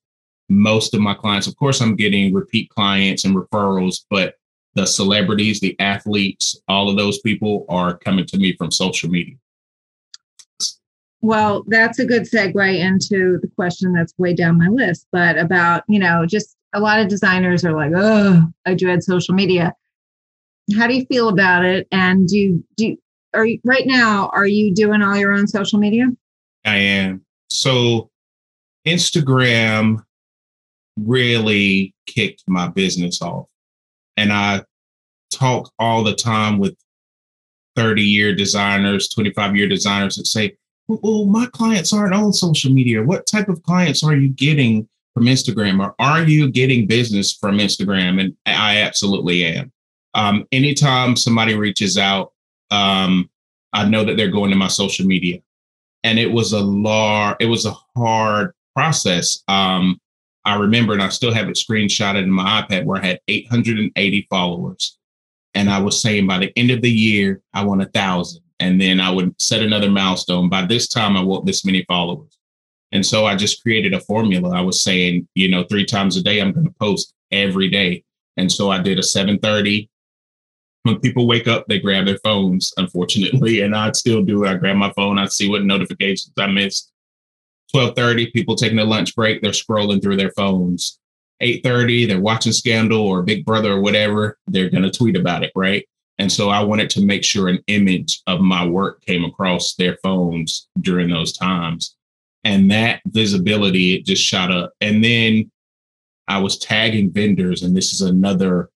most 0.48 0.94
of 0.94 1.00
my 1.00 1.14
clients, 1.14 1.46
of 1.46 1.56
course, 1.56 1.80
I'm 1.80 1.96
getting 1.96 2.32
repeat 2.32 2.70
clients 2.70 3.24
and 3.24 3.36
referrals, 3.36 4.04
but 4.10 4.34
the 4.74 4.86
celebrities, 4.86 5.60
the 5.60 5.78
athletes, 5.80 6.60
all 6.68 6.88
of 6.88 6.96
those 6.96 7.18
people 7.20 7.66
are 7.68 7.96
coming 7.96 8.26
to 8.26 8.38
me 8.38 8.54
from 8.56 8.70
social 8.70 9.08
media. 9.10 9.34
Well, 11.22 11.64
that's 11.66 11.98
a 11.98 12.04
good 12.04 12.22
segue 12.22 12.78
into 12.78 13.38
the 13.40 13.48
question 13.56 13.92
that's 13.92 14.14
way 14.18 14.34
down 14.34 14.58
my 14.58 14.68
list, 14.68 15.06
but 15.12 15.38
about, 15.38 15.82
you 15.88 15.98
know, 15.98 16.26
just 16.26 16.56
a 16.74 16.80
lot 16.80 17.00
of 17.00 17.08
designers 17.08 17.64
are 17.64 17.72
like, 17.72 17.92
oh, 17.96 18.46
I 18.66 18.74
dread 18.74 19.02
social 19.02 19.34
media. 19.34 19.74
How 20.76 20.86
do 20.86 20.94
you 20.94 21.06
feel 21.06 21.28
about 21.28 21.64
it? 21.64 21.88
And 21.90 22.28
do 22.28 22.62
do 22.76 22.96
are 23.36 23.46
you 23.46 23.60
right 23.64 23.86
now, 23.86 24.30
are 24.32 24.46
you 24.46 24.74
doing 24.74 25.02
all 25.02 25.16
your 25.16 25.32
own 25.32 25.46
social 25.46 25.78
media? 25.78 26.06
I 26.64 26.76
am. 26.76 27.24
So 27.48 28.10
Instagram 28.86 30.02
really 30.96 31.94
kicked 32.06 32.44
my 32.46 32.68
business 32.68 33.20
off. 33.22 33.46
And 34.16 34.32
I 34.32 34.62
talk 35.30 35.70
all 35.78 36.02
the 36.02 36.14
time 36.14 36.58
with 36.58 36.76
30 37.76 38.02
year 38.02 38.34
designers, 38.34 39.08
25 39.08 39.56
year 39.56 39.68
designers 39.68 40.16
that 40.16 40.26
say, 40.26 40.56
well, 40.88 41.26
my 41.26 41.46
clients 41.46 41.92
aren't 41.92 42.14
on 42.14 42.32
social 42.32 42.72
media. 42.72 43.02
What 43.02 43.26
type 43.26 43.48
of 43.48 43.62
clients 43.64 44.02
are 44.02 44.14
you 44.14 44.30
getting 44.30 44.88
from 45.14 45.24
Instagram? 45.24 45.84
Or 45.84 45.94
are 45.98 46.22
you 46.22 46.50
getting 46.50 46.86
business 46.86 47.32
from 47.32 47.58
Instagram? 47.58 48.20
And 48.20 48.36
I 48.46 48.78
absolutely 48.78 49.44
am. 49.44 49.72
Um, 50.14 50.46
anytime 50.52 51.16
somebody 51.16 51.54
reaches 51.54 51.98
out, 51.98 52.32
um, 52.70 53.30
I 53.72 53.84
know 53.88 54.04
that 54.04 54.16
they're 54.16 54.30
going 54.30 54.50
to 54.50 54.56
my 54.56 54.68
social 54.68 55.06
media. 55.06 55.40
And 56.04 56.18
it 56.18 56.30
was 56.30 56.52
a 56.52 56.60
lar- 56.60 57.36
it 57.40 57.46
was 57.46 57.66
a 57.66 57.76
hard 57.96 58.52
process. 58.74 59.42
Um, 59.48 60.00
I 60.44 60.54
remember, 60.54 60.92
and 60.92 61.02
I 61.02 61.08
still 61.08 61.34
have 61.34 61.48
it 61.48 61.56
screenshotted 61.56 62.22
in 62.22 62.30
my 62.30 62.62
iPad 62.62 62.84
where 62.84 63.02
I 63.02 63.06
had 63.06 63.20
880 63.26 64.26
followers. 64.30 64.98
And 65.54 65.68
I 65.68 65.80
was 65.80 66.00
saying 66.00 66.26
by 66.26 66.38
the 66.38 66.52
end 66.56 66.70
of 66.70 66.82
the 66.82 66.90
year, 66.90 67.42
I 67.52 67.64
want 67.64 67.82
a 67.82 67.86
thousand. 67.86 68.42
And 68.60 68.80
then 68.80 69.00
I 69.00 69.10
would 69.10 69.34
set 69.40 69.62
another 69.62 69.90
milestone. 69.90 70.48
By 70.48 70.64
this 70.64 70.88
time, 70.88 71.16
I 71.16 71.22
want 71.22 71.46
this 71.46 71.64
many 71.64 71.84
followers. 71.88 72.38
And 72.92 73.04
so 73.04 73.26
I 73.26 73.34
just 73.34 73.62
created 73.62 73.92
a 73.92 74.00
formula. 74.00 74.56
I 74.56 74.60
was 74.60 74.80
saying, 74.80 75.26
you 75.34 75.48
know, 75.48 75.64
three 75.64 75.84
times 75.84 76.16
a 76.16 76.22
day, 76.22 76.40
I'm 76.40 76.52
going 76.52 76.66
to 76.66 76.74
post 76.80 77.12
every 77.32 77.68
day. 77.68 78.04
And 78.36 78.50
so 78.50 78.70
I 78.70 78.80
did 78.80 78.98
a 78.98 79.02
730. 79.02 79.90
When 80.86 81.00
people 81.00 81.26
wake 81.26 81.48
up, 81.48 81.66
they 81.66 81.80
grab 81.80 82.06
their 82.06 82.18
phones, 82.18 82.72
unfortunately. 82.76 83.62
And 83.62 83.74
I'd 83.74 83.96
still 83.96 84.22
do. 84.22 84.46
I 84.46 84.54
grab 84.54 84.76
my 84.76 84.92
phone, 84.92 85.18
I 85.18 85.26
see 85.26 85.48
what 85.48 85.64
notifications 85.64 86.32
I 86.38 86.46
missed. 86.46 86.92
1230, 87.72 88.30
people 88.30 88.54
taking 88.54 88.78
a 88.78 88.84
lunch 88.84 89.16
break, 89.16 89.42
they're 89.42 89.50
scrolling 89.50 90.00
through 90.00 90.16
their 90.16 90.30
phones. 90.30 91.00
830, 91.40 92.06
they're 92.06 92.20
watching 92.20 92.52
Scandal 92.52 93.00
or 93.00 93.22
Big 93.22 93.44
Brother 93.44 93.72
or 93.72 93.80
whatever, 93.80 94.38
they're 94.46 94.70
to 94.70 94.90
tweet 94.90 95.16
about 95.16 95.42
it, 95.42 95.52
right? 95.54 95.86
And 96.18 96.32
so 96.32 96.48
I 96.48 96.62
wanted 96.62 96.88
to 96.90 97.04
make 97.04 97.24
sure 97.24 97.48
an 97.48 97.62
image 97.66 98.22
of 98.26 98.40
my 98.40 98.64
work 98.64 99.04
came 99.04 99.24
across 99.24 99.74
their 99.74 99.98
phones 100.02 100.68
during 100.80 101.10
those 101.10 101.36
times. 101.36 101.96
And 102.44 102.70
that 102.70 103.02
visibility, 103.06 103.94
it 103.94 104.06
just 104.06 104.22
shot 104.22 104.50
up. 104.50 104.72
And 104.80 105.02
then 105.04 105.50
I 106.28 106.38
was 106.38 106.58
tagging 106.58 107.10
vendors, 107.10 107.62
and 107.62 107.76
this 107.76 107.92
is 107.92 108.00
another 108.00 108.70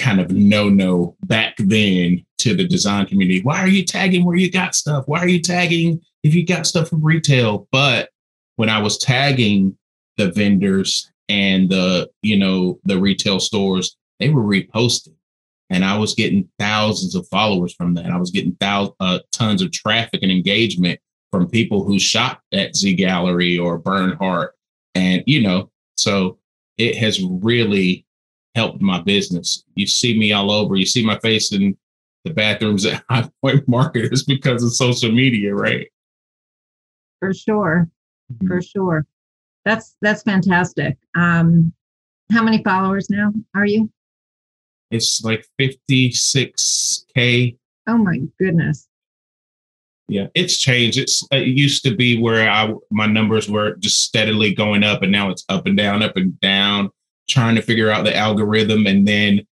kind 0.00 0.20
of 0.20 0.30
no 0.30 0.68
no 0.68 1.16
back 1.24 1.54
then 1.58 2.24
to 2.38 2.54
the 2.54 2.66
design 2.66 3.06
community. 3.06 3.42
Why 3.42 3.60
are 3.60 3.68
you 3.68 3.84
tagging 3.84 4.24
where 4.24 4.36
you 4.36 4.50
got 4.50 4.74
stuff? 4.74 5.04
Why 5.06 5.20
are 5.20 5.28
you 5.28 5.42
tagging 5.42 6.00
if 6.22 6.34
you 6.34 6.46
got 6.46 6.66
stuff 6.66 6.88
from 6.88 7.04
retail? 7.04 7.68
But 7.70 8.10
when 8.56 8.68
I 8.68 8.80
was 8.80 8.98
tagging 8.98 9.76
the 10.16 10.32
vendors 10.32 11.10
and 11.28 11.68
the, 11.68 12.10
you 12.22 12.38
know, 12.38 12.80
the 12.84 12.98
retail 12.98 13.40
stores, 13.40 13.96
they 14.18 14.30
were 14.30 14.42
reposting. 14.42 15.14
And 15.68 15.84
I 15.84 15.96
was 15.96 16.14
getting 16.14 16.48
thousands 16.58 17.14
of 17.14 17.28
followers 17.28 17.74
from 17.74 17.94
that. 17.94 18.10
I 18.10 18.16
was 18.16 18.30
getting 18.30 18.56
thousands, 18.60 18.96
uh, 19.00 19.20
tons 19.32 19.62
of 19.62 19.70
traffic 19.70 20.20
and 20.22 20.32
engagement 20.32 20.98
from 21.30 21.48
people 21.48 21.84
who 21.84 21.98
shop 21.98 22.40
at 22.52 22.74
Z 22.74 22.96
Gallerie 22.96 23.62
or 23.62 23.78
Bernhardt. 23.78 24.54
And, 24.94 25.22
you 25.26 25.42
know, 25.42 25.70
so 25.96 26.38
it 26.76 26.96
has 26.96 27.22
really 27.22 28.04
helped 28.54 28.80
my 28.80 29.00
business. 29.00 29.64
You 29.74 29.86
see 29.86 30.18
me 30.18 30.32
all 30.32 30.50
over, 30.50 30.76
you 30.76 30.86
see 30.86 31.04
my 31.04 31.18
face 31.20 31.52
in 31.52 31.76
the 32.24 32.32
bathrooms 32.32 32.84
at 32.86 33.02
High 33.10 33.28
Point 33.42 33.68
Market. 33.68 34.12
It's 34.12 34.24
because 34.24 34.62
of 34.62 34.72
social 34.74 35.12
media, 35.12 35.54
right? 35.54 35.88
For 37.18 37.34
sure 37.34 37.90
mm-hmm. 38.32 38.46
for 38.46 38.62
sure. 38.62 39.06
That's 39.64 39.96
that's 40.00 40.22
fantastic. 40.22 40.96
Um, 41.14 41.72
how 42.32 42.42
many 42.42 42.62
followers 42.62 43.10
now 43.10 43.32
are 43.54 43.66
you? 43.66 43.90
It's 44.90 45.22
like 45.22 45.46
56k. 45.60 47.56
Oh 47.86 47.98
my 47.98 48.20
goodness. 48.38 48.88
Yeah, 50.08 50.26
it's 50.34 50.58
changed. 50.58 50.98
It's 50.98 51.26
it 51.30 51.46
used 51.46 51.84
to 51.84 51.94
be 51.94 52.20
where 52.20 52.50
I 52.50 52.72
my 52.90 53.06
numbers 53.06 53.48
were 53.48 53.76
just 53.76 54.02
steadily 54.02 54.54
going 54.54 54.82
up, 54.82 55.02
and 55.02 55.12
now 55.12 55.30
it's 55.30 55.44
up 55.48 55.66
and 55.66 55.76
down, 55.76 56.02
up 56.02 56.16
and 56.16 56.38
down. 56.40 56.90
Trying 57.30 57.54
to 57.54 57.62
figure 57.62 57.90
out 57.90 58.04
the 58.04 58.16
algorithm, 58.16 58.86
and 58.86 59.06
then 59.06 59.46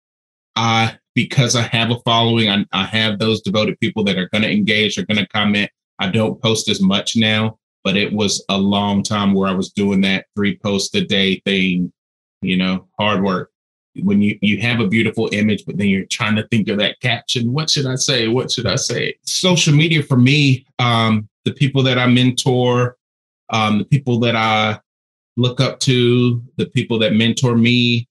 I 0.57 0.99
because 1.15 1.57
I 1.57 1.63
have 1.63 1.91
a 1.91 1.99
following, 2.01 2.49
I, 2.49 2.65
I 2.73 2.85
have 2.85 3.19
those 3.19 3.41
devoted 3.41 3.79
people 3.81 4.05
that 4.05 4.19
are 4.19 4.29
going 4.29 4.43
to 4.43 4.51
engage, 4.51 4.99
are 4.99 5.07
going 5.07 5.19
to 5.19 5.27
comment. 5.27 5.71
I 5.99 6.11
don't 6.11 6.41
post 6.41 6.69
as 6.69 6.81
much 6.81 7.17
now, 7.17 7.59
but 7.83 7.97
it 7.97 8.13
was 8.13 8.45
a 8.49 8.59
long 8.59 9.03
time 9.03 9.35
where 9.35 9.49
I 9.49 9.53
was 9.53 9.71
doing 9.71 10.01
that 10.03 10.27
three 10.37 10.57
posts 10.59 10.95
a 10.95 11.05
day 11.05 11.41
thing, 11.45 11.93
you 12.41 12.57
know, 12.57 12.87
hard 12.99 13.23
work. 13.23 13.51
When 13.97 14.23
you, 14.23 14.39
you 14.43 14.61
have 14.61 14.79
a 14.79 14.87
beautiful 14.87 15.29
image, 15.33 15.65
but 15.67 15.77
then 15.77 15.89
you're 15.89 16.07
trying 16.07 16.37
to 16.37 16.47
think 16.49 16.69
of 16.69 16.79
that 16.79 17.01
caption. 17.01 17.53
What 17.53 17.69
should 17.69 17.87
I 17.87 17.97
say? 17.97 18.29
What 18.29 18.53
should 18.53 18.67
I 18.67 18.77
say? 18.77 19.17
Social 19.23 19.75
media 19.75 20.05
for 20.05 20.17
me, 20.17 20.67
um, 20.79 21.29
the 21.45 21.53
people 21.53 21.83
that 21.83 21.99
I 21.99 22.07
mentor, 22.07 22.97
um, 23.51 23.79
the 23.79 23.85
people 23.85 24.21
that 24.21 24.37
I 24.37 24.79
look 25.39 25.61
up 25.61 25.81
to, 25.81 26.43
the 26.57 26.67
people 26.67 26.99
that 26.99 27.15
mentor 27.15 27.57
me, 27.57 28.07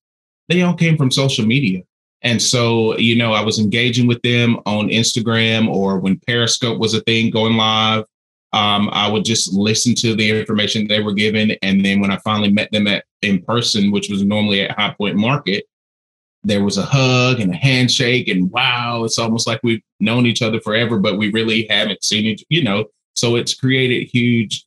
they 0.49 0.63
all 0.63 0.73
came 0.73 0.97
from 0.97 1.11
social 1.11 1.45
media. 1.45 1.83
And 2.23 2.41
so, 2.41 2.97
you 2.97 3.15
know, 3.15 3.33
I 3.33 3.41
was 3.41 3.59
engaging 3.59 4.07
with 4.07 4.21
them 4.23 4.57
on 4.65 4.87
Instagram 4.87 5.67
or 5.69 5.99
when 5.99 6.19
Periscope 6.25 6.79
was 6.79 6.95
a 6.95 7.01
thing 7.01 7.29
going 7.29 7.55
live 7.55 8.05
um, 8.53 8.89
I 8.91 9.09
would 9.09 9.25
just 9.25 9.53
listen 9.53 9.93
to 9.95 10.15
the 10.15 10.39
information 10.39 10.87
they 10.87 11.01
were 11.01 11.13
given. 11.13 11.51
And 11.61 11.83
then 11.83 11.99
when 11.99 12.11
I 12.11 12.17
finally 12.17 12.51
met 12.51 12.71
them 12.71 12.87
at 12.87 13.05
in 13.21 13.41
person, 13.43 13.91
which 13.91 14.09
was 14.09 14.23
normally 14.23 14.61
at 14.61 14.77
High 14.77 14.95
Point 14.97 15.15
Market, 15.15 15.65
there 16.43 16.63
was 16.63 16.77
a 16.77 16.85
hug 16.85 17.39
and 17.39 17.51
a 17.51 17.57
handshake. 17.57 18.29
And 18.29 18.49
wow, 18.51 19.03
it's 19.03 19.19
almost 19.19 19.47
like 19.47 19.59
we've 19.63 19.81
known 19.99 20.25
each 20.25 20.41
other 20.41 20.61
forever, 20.61 20.97
but 20.97 21.17
we 21.17 21.31
really 21.31 21.67
haven't 21.69 22.03
seen 22.03 22.25
each, 22.25 22.43
you 22.49 22.63
know. 22.63 22.85
So 23.15 23.35
it's 23.35 23.53
created 23.53 24.07
huge 24.07 24.65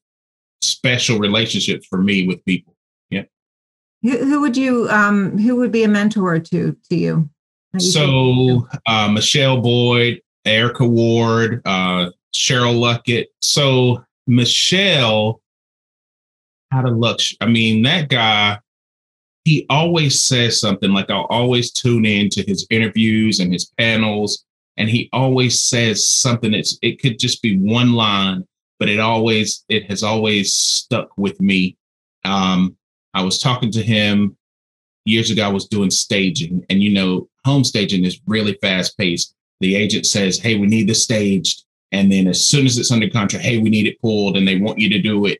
special 0.62 1.18
relationships 1.18 1.86
for 1.86 2.00
me 2.02 2.26
with 2.26 2.44
people. 2.44 2.74
Yeah. 3.10 3.24
Who, 4.02 4.16
who 4.18 4.40
would 4.40 4.56
you 4.56 4.88
um 4.90 5.38
who 5.38 5.56
would 5.56 5.72
be 5.72 5.84
a 5.84 5.88
mentor 5.88 6.38
to 6.38 6.76
to 6.88 6.96
you? 6.96 7.30
So 7.78 8.66
uh, 8.86 9.08
Michel 9.08 9.60
Boyd, 9.60 10.20
Erica 10.44 10.86
Ward, 10.86 11.62
uh, 11.64 12.10
Cheryl 12.34 12.80
Luckett. 12.80 13.26
So 13.40 14.04
Michelle 14.26 15.40
had 16.72 16.84
a 16.84 16.90
look. 16.90 17.20
I 17.40 17.46
mean, 17.46 17.82
that 17.82 18.08
guy, 18.08 18.58
he 19.44 19.66
always 19.70 20.22
says 20.22 20.60
something 20.60 20.92
like 20.92 21.10
I'll 21.10 21.26
always 21.26 21.72
tune 21.72 22.04
in 22.04 22.28
to 22.30 22.42
his 22.42 22.66
interviews 22.70 23.38
and 23.38 23.52
his 23.52 23.66
panels. 23.78 24.44
And 24.76 24.88
he 24.88 25.08
always 25.12 25.60
says 25.60 26.06
something 26.06 26.52
that's 26.52 26.78
it 26.82 27.00
could 27.00 27.18
just 27.18 27.42
be 27.42 27.58
one 27.58 27.92
line, 27.92 28.46
but 28.80 28.88
it 28.88 28.98
always 28.98 29.64
it 29.68 29.88
has 29.88 30.02
always 30.02 30.52
stuck 30.52 31.16
with 31.16 31.40
me. 31.40 31.76
Um, 32.24 32.76
I 33.14 33.22
was 33.22 33.38
talking 33.40 33.70
to 33.72 33.82
him 33.82 34.36
years 35.04 35.30
ago. 35.30 35.44
I 35.44 35.52
was 35.52 35.68
doing 35.68 35.90
staging, 35.90 36.64
and 36.68 36.82
you 36.82 36.90
know, 36.90 37.28
home 37.44 37.62
staging 37.62 38.04
is 38.04 38.20
really 38.26 38.54
fast 38.54 38.98
paced. 38.98 39.34
The 39.60 39.76
agent 39.76 40.06
says, 40.06 40.38
"Hey, 40.38 40.56
we 40.56 40.66
need 40.66 40.88
this 40.88 41.04
staged." 41.04 41.64
And 41.92 42.10
then 42.10 42.26
as 42.26 42.42
soon 42.42 42.66
as 42.66 42.78
it's 42.78 42.90
under 42.90 43.10
contract, 43.10 43.44
hey, 43.44 43.58
we 43.58 43.68
need 43.68 43.86
it 43.86 44.00
pulled, 44.00 44.36
and 44.36 44.48
they 44.48 44.58
want 44.58 44.78
you 44.78 44.88
to 44.88 45.00
do 45.00 45.26
it 45.26 45.38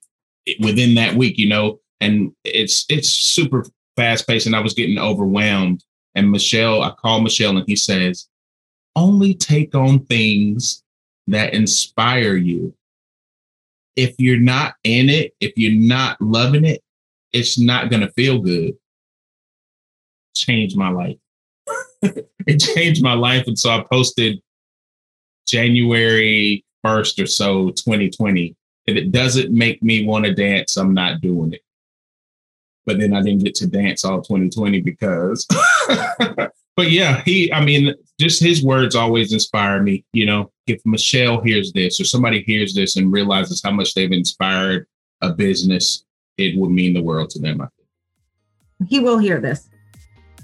within 0.61 0.95
that 0.95 1.15
week, 1.15 1.39
you 1.39 1.49
know. 1.49 1.81
And 2.01 2.33
it's 2.45 2.85
it's 2.91 3.09
super 3.09 3.65
fast 3.97 4.29
paced, 4.29 4.47
and 4.47 4.55
I 4.55 4.61
was 4.61 4.75
getting 4.75 4.99
overwhelmed. 4.99 5.83
And 6.15 6.31
Michel, 6.31 6.83
I 6.83 6.91
call 6.91 7.21
Michel, 7.21 7.57
and 7.57 7.67
he 7.67 7.77
says, 7.77 8.29
only 8.97 9.33
take 9.33 9.75
on 9.75 10.05
things 10.07 10.83
that 11.29 11.55
inspire 11.55 12.37
you. 12.37 12.75
If 14.01 14.15
you're 14.17 14.41
not 14.41 14.77
in 14.83 15.11
it, 15.11 15.35
if 15.41 15.53
you're 15.57 15.79
not 15.79 16.19
loving 16.23 16.65
it, 16.65 16.83
it's 17.35 17.59
not 17.59 17.91
going 17.91 18.01
to 18.01 18.11
feel 18.13 18.39
good. 18.39 18.73
Changed 20.35 20.75
my 20.75 20.89
life. 20.89 21.19
it 22.03 22.59
changed 22.61 23.03
my 23.03 23.13
life. 23.13 23.47
And 23.47 23.59
so 23.59 23.69
I 23.69 23.85
posted 23.93 24.41
January 25.47 26.65
1st 26.83 27.23
or 27.23 27.27
so, 27.27 27.71
2020. 27.73 28.57
If 28.87 28.97
it 28.97 29.13
doesn't 29.13 29.53
make 29.53 29.83
me 29.83 30.07
want 30.07 30.25
to 30.25 30.33
dance, 30.33 30.79
I'm 30.79 30.95
not 30.95 31.21
doing 31.21 31.53
it. 31.53 31.61
But 32.87 33.01
then 33.01 33.13
I 33.13 33.21
didn't 33.21 33.45
get 33.45 33.55
to 33.57 33.67
dance 33.67 34.03
all 34.03 34.23
2020 34.23 34.81
because, 34.81 35.47
but 36.75 36.91
yeah, 36.91 37.21
he, 37.27 37.53
I 37.53 37.63
mean, 37.63 37.95
just 38.21 38.43
his 38.43 38.63
words 38.63 38.95
always 38.95 39.33
inspire 39.33 39.83
me. 39.83 40.05
You 40.13 40.27
know, 40.27 40.53
if 40.67 40.81
Michel 40.85 41.41
hears 41.41 41.73
this 41.73 41.99
or 42.01 42.05
somebody 42.05 42.43
hears 42.43 42.75
this 42.75 42.97
and 42.97 43.11
realizes 43.11 43.63
how 43.63 43.73
much 43.73 43.95
they've 43.95 44.13
inspired 44.13 44.87
a 45.23 45.33
business, 45.33 46.05
it 46.37 46.57
would 46.59 46.71
mean 46.71 46.95
the 46.95 47.03
world 47.03 47.31
to 47.31 47.41
them. 47.41 47.61
I 47.61 47.67
think. 47.67 48.89
He 48.89 49.01
will 49.01 49.19
hear 49.19 49.41
this. 49.41 49.69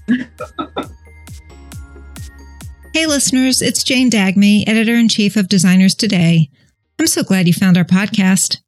hey, 2.94 3.06
listeners, 3.06 3.62
it's 3.62 3.84
Jane 3.84 4.10
Dagmi, 4.10 4.66
editor 4.66 4.94
in 4.94 5.08
chief 5.08 5.36
of 5.36 5.48
Designers 5.48 5.94
Today. 5.94 6.50
I'm 6.98 7.06
so 7.06 7.22
glad 7.22 7.46
you 7.46 7.52
found 7.52 7.76
our 7.76 7.84
podcast. 7.84 8.58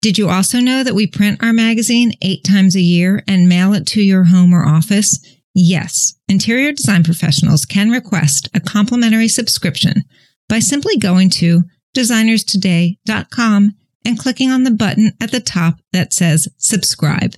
Did 0.00 0.18
you 0.18 0.28
also 0.28 0.58
know 0.60 0.82
that 0.84 0.94
we 0.94 1.06
print 1.06 1.42
our 1.42 1.52
magazine 1.52 2.12
eight 2.22 2.44
times 2.44 2.76
a 2.76 2.80
year 2.80 3.22
and 3.26 3.48
mail 3.48 3.72
it 3.72 3.86
to 3.88 4.02
your 4.02 4.24
home 4.24 4.54
or 4.54 4.66
office? 4.66 5.18
Yes, 5.54 6.14
interior 6.28 6.72
design 6.72 7.04
professionals 7.04 7.64
can 7.64 7.90
request 7.90 8.48
a 8.54 8.60
complimentary 8.60 9.28
subscription 9.28 10.02
by 10.48 10.58
simply 10.58 10.96
going 10.96 11.30
to 11.30 11.62
designerstoday.com 11.96 13.74
and 14.04 14.18
clicking 14.18 14.50
on 14.50 14.64
the 14.64 14.70
button 14.70 15.12
at 15.20 15.30
the 15.30 15.40
top 15.40 15.78
that 15.92 16.12
says 16.12 16.48
subscribe. 16.58 17.34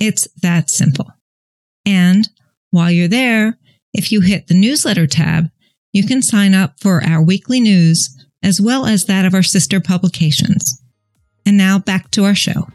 It's 0.00 0.26
that 0.40 0.70
simple. 0.70 1.12
And 1.84 2.28
while 2.70 2.90
you're 2.90 3.06
there, 3.06 3.58
if 3.92 4.10
you 4.10 4.22
hit 4.22 4.46
the 4.46 4.54
newsletter 4.54 5.06
tab, 5.06 5.50
you 5.92 6.06
can 6.06 6.22
sign 6.22 6.54
up 6.54 6.80
for 6.80 7.04
our 7.04 7.22
weekly 7.22 7.60
news 7.60 8.18
as 8.42 8.60
well 8.60 8.86
as 8.86 9.04
that 9.04 9.26
of 9.26 9.34
our 9.34 9.42
sister 9.42 9.78
publications. 9.78 10.82
And 11.44 11.56
now 11.58 11.78
back 11.78 12.10
to 12.12 12.24
our 12.24 12.34
show. 12.34 12.68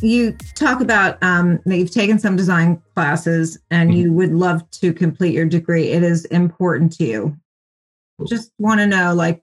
You 0.00 0.32
talk 0.54 0.80
about 0.80 1.22
um, 1.22 1.60
that 1.66 1.76
you've 1.76 1.90
taken 1.90 2.18
some 2.18 2.36
design 2.36 2.82
classes 2.94 3.58
and 3.70 3.90
mm-hmm. 3.90 3.98
you 3.98 4.12
would 4.12 4.32
love 4.32 4.68
to 4.72 4.92
complete 4.92 5.34
your 5.34 5.46
degree. 5.46 5.88
It 5.88 6.02
is 6.02 6.24
important 6.26 6.92
to 6.94 7.04
you. 7.04 7.36
Just 8.28 8.52
want 8.58 8.80
to 8.80 8.86
know, 8.86 9.14
like, 9.14 9.40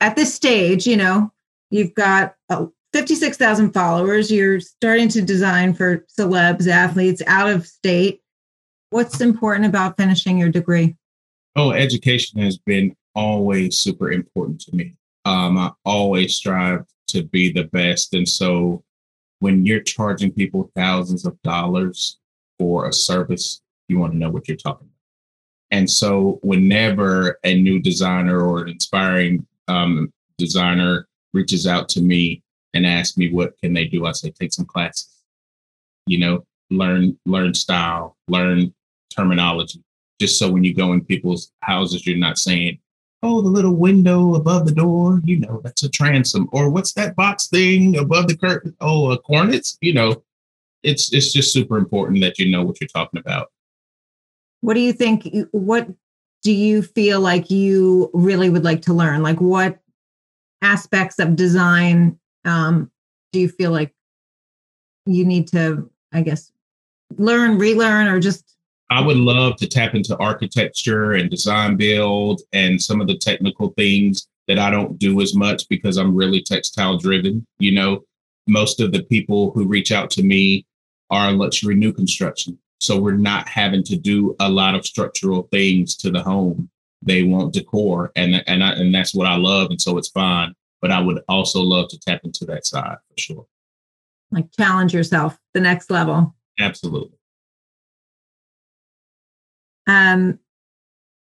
at 0.00 0.16
this 0.16 0.32
stage, 0.32 0.86
you 0.86 0.96
know, 0.96 1.32
you've 1.70 1.94
got 1.94 2.34
uh, 2.48 2.66
56,000 2.92 3.72
followers. 3.72 4.30
You're 4.30 4.60
starting 4.60 5.08
to 5.10 5.22
design 5.22 5.74
for 5.74 6.06
celebs, 6.18 6.68
athletes 6.68 7.22
out 7.26 7.50
of 7.50 7.66
state. 7.66 8.20
What's 8.90 9.20
important 9.20 9.66
about 9.66 9.96
finishing 9.96 10.38
your 10.38 10.48
degree? 10.48 10.96
Oh, 11.56 11.72
education 11.72 12.40
has 12.40 12.58
been 12.58 12.96
always 13.14 13.78
super 13.78 14.10
important 14.10 14.60
to 14.62 14.74
me. 14.74 14.94
Um, 15.24 15.58
I 15.58 15.72
always 15.84 16.36
strive 16.36 16.86
to 17.08 17.22
be 17.22 17.52
the 17.52 17.64
best. 17.64 18.14
And 18.14 18.28
so 18.28 18.82
when 19.40 19.66
you're 19.66 19.82
charging 19.82 20.30
people 20.30 20.70
thousands 20.74 21.26
of 21.26 21.40
dollars 21.42 22.18
for 22.58 22.88
a 22.88 22.92
service, 22.92 23.60
you 23.88 23.98
want 23.98 24.12
to 24.12 24.18
know 24.18 24.30
what 24.30 24.48
you're 24.48 24.56
talking 24.56 24.86
about. 24.86 24.96
And 25.70 25.90
so 25.90 26.38
whenever 26.42 27.38
a 27.44 27.60
new 27.60 27.80
designer 27.80 28.40
or 28.40 28.62
an 28.62 28.68
inspiring 28.68 29.46
um, 29.68 30.12
designer 30.38 31.06
reaches 31.32 31.66
out 31.66 31.88
to 31.90 32.00
me 32.00 32.42
and 32.74 32.86
asks 32.86 33.16
me 33.16 33.32
what 33.32 33.58
can 33.62 33.72
they 33.72 33.86
do, 33.86 34.06
I 34.06 34.12
say 34.12 34.30
take 34.30 34.52
some 34.52 34.66
classes. 34.66 35.08
You 36.06 36.18
know, 36.18 36.44
learn 36.70 37.18
learn 37.26 37.54
style, 37.54 38.16
learn 38.28 38.74
terminology, 39.14 39.82
just 40.20 40.38
so 40.38 40.50
when 40.50 40.64
you 40.64 40.74
go 40.74 40.92
in 40.92 41.04
people's 41.04 41.50
houses, 41.60 42.06
you're 42.06 42.16
not 42.16 42.38
saying, 42.38 42.78
"Oh, 43.22 43.42
the 43.42 43.48
little 43.48 43.74
window 43.74 44.34
above 44.34 44.66
the 44.66 44.72
door," 44.72 45.20
you 45.24 45.38
know, 45.38 45.60
that's 45.62 45.82
a 45.82 45.88
transom, 45.88 46.48
or 46.52 46.70
what's 46.70 46.92
that 46.94 47.16
box 47.16 47.48
thing 47.48 47.96
above 47.96 48.28
the 48.28 48.36
curtain? 48.36 48.74
Oh, 48.80 49.10
a 49.10 49.20
cornice. 49.20 49.76
You 49.80 49.94
know, 49.94 50.22
it's 50.82 51.12
it's 51.12 51.32
just 51.32 51.52
super 51.52 51.76
important 51.76 52.22
that 52.22 52.38
you 52.38 52.50
know 52.50 52.62
what 52.62 52.80
you're 52.80 52.88
talking 52.88 53.20
about. 53.20 53.50
What 54.62 54.74
do 54.74 54.80
you 54.80 54.92
think? 54.92 55.28
What 55.52 55.88
do 56.42 56.52
you 56.52 56.82
feel 56.82 57.20
like 57.20 57.50
you 57.50 58.10
really 58.14 58.50
would 58.50 58.64
like 58.64 58.82
to 58.82 58.94
learn? 58.94 59.22
Like 59.22 59.40
what 59.40 59.78
aspects 60.62 61.18
of 61.18 61.36
design 61.36 62.18
um, 62.44 62.90
do 63.32 63.40
you 63.40 63.48
feel 63.48 63.70
like 63.70 63.94
you 65.06 65.24
need 65.24 65.48
to, 65.48 65.90
I 66.12 66.22
guess, 66.22 66.52
learn, 67.16 67.58
relearn, 67.58 68.08
or 68.08 68.20
just? 68.20 68.56
I 68.90 69.00
would 69.00 69.16
love 69.16 69.56
to 69.56 69.68
tap 69.68 69.94
into 69.94 70.16
architecture 70.18 71.12
and 71.12 71.30
design 71.30 71.76
build 71.76 72.42
and 72.52 72.82
some 72.82 73.00
of 73.00 73.06
the 73.06 73.16
technical 73.16 73.68
things 73.70 74.26
that 74.48 74.58
I 74.58 74.68
don't 74.68 74.98
do 74.98 75.20
as 75.20 75.32
much 75.32 75.68
because 75.68 75.96
I'm 75.96 76.14
really 76.14 76.42
textile 76.42 76.98
driven. 76.98 77.46
You 77.60 77.72
know, 77.72 78.04
most 78.48 78.80
of 78.80 78.90
the 78.90 79.04
people 79.04 79.52
who 79.52 79.64
reach 79.64 79.92
out 79.92 80.10
to 80.10 80.24
me 80.24 80.66
are 81.08 81.30
luxury 81.30 81.76
new 81.76 81.92
construction. 81.92 82.58
So 82.80 82.98
we're 82.98 83.12
not 83.12 83.48
having 83.48 83.84
to 83.84 83.96
do 83.96 84.34
a 84.40 84.48
lot 84.48 84.74
of 84.74 84.84
structural 84.84 85.44
things 85.52 85.96
to 85.98 86.10
the 86.10 86.22
home. 86.22 86.68
They 87.02 87.22
want 87.22 87.54
decor, 87.54 88.12
and 88.16 88.42
and 88.46 88.62
I, 88.62 88.72
and 88.72 88.94
that's 88.94 89.14
what 89.14 89.26
I 89.26 89.36
love, 89.36 89.70
and 89.70 89.80
so 89.80 89.96
it's 89.96 90.08
fine. 90.08 90.54
But 90.82 90.90
I 90.90 91.00
would 91.00 91.22
also 91.28 91.60
love 91.62 91.88
to 91.90 91.98
tap 91.98 92.22
into 92.24 92.44
that 92.46 92.66
side 92.66 92.96
for 93.08 93.18
sure. 93.18 93.46
Like 94.30 94.50
challenge 94.52 94.92
yourself, 94.92 95.38
the 95.54 95.60
next 95.60 95.90
level. 95.90 96.34
Absolutely. 96.58 97.19
Um. 99.90 100.38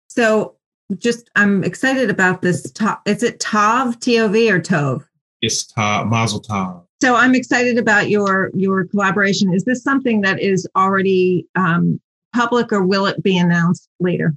So 0.08 0.56
just 0.98 1.30
I'm 1.36 1.62
excited 1.64 2.10
about 2.10 2.42
this. 2.42 2.70
Top, 2.72 3.00
is 3.06 3.22
it 3.22 3.38
Tov 3.38 3.98
T 4.00 4.20
O 4.20 4.28
V 4.28 4.50
or 4.50 4.60
Tove? 4.60 5.04
It's 5.40 5.72
Tov 5.72 6.10
Mazel 6.10 6.42
Tov. 6.42 6.84
So 7.00 7.14
I'm 7.14 7.34
excited 7.34 7.78
about 7.78 8.10
your 8.10 8.50
your 8.54 8.84
collaboration. 8.84 9.54
Is 9.54 9.64
this 9.64 9.82
something 9.82 10.20
that 10.20 10.40
is 10.40 10.68
already 10.76 11.46
um, 11.54 12.00
public, 12.34 12.72
or 12.72 12.84
will 12.84 13.06
it 13.06 13.22
be 13.22 13.38
announced 13.38 13.88
later? 14.00 14.34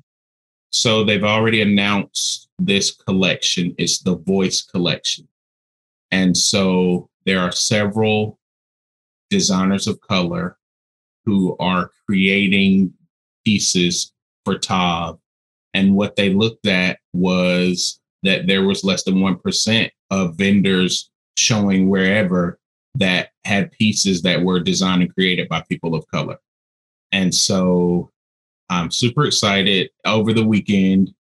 So 0.71 1.03
they've 1.03 1.23
already 1.23 1.61
announced 1.61 2.47
this 2.59 2.91
collection. 2.91 3.75
It's 3.77 3.99
the 3.99 4.15
Voice 4.15 4.61
Collection, 4.61 5.27
and 6.11 6.37
so 6.37 7.09
there 7.25 7.39
are 7.39 7.51
several 7.51 8.39
designers 9.29 9.87
of 9.87 9.99
color 9.99 10.57
who 11.25 11.57
are 11.59 11.89
creating 12.05 12.93
pieces 13.43 14.12
for 14.45 14.55
Tov. 14.55 15.19
And 15.73 15.95
what 15.95 16.15
they 16.15 16.33
looked 16.33 16.67
at 16.67 16.99
was 17.13 17.99
that 18.23 18.47
there 18.47 18.63
was 18.63 18.83
less 18.83 19.03
than 19.03 19.15
1% 19.15 19.89
of 20.11 20.35
vendors 20.35 21.09
showing 21.37 21.89
wherever 21.89 22.59
that 22.95 23.29
had 23.43 23.71
pieces 23.71 24.21
that 24.21 24.43
were 24.43 24.59
designed 24.59 25.01
and 25.01 25.13
created 25.13 25.49
by 25.49 25.63
people 25.67 25.95
of 25.95 26.07
color. 26.07 26.37
And 27.11 27.33
so 27.33 28.11
I'm 28.69 28.91
super 28.91 29.25
excited 29.25 29.89
over 30.05 30.33
the 30.33 30.45
weekend, 30.45 31.13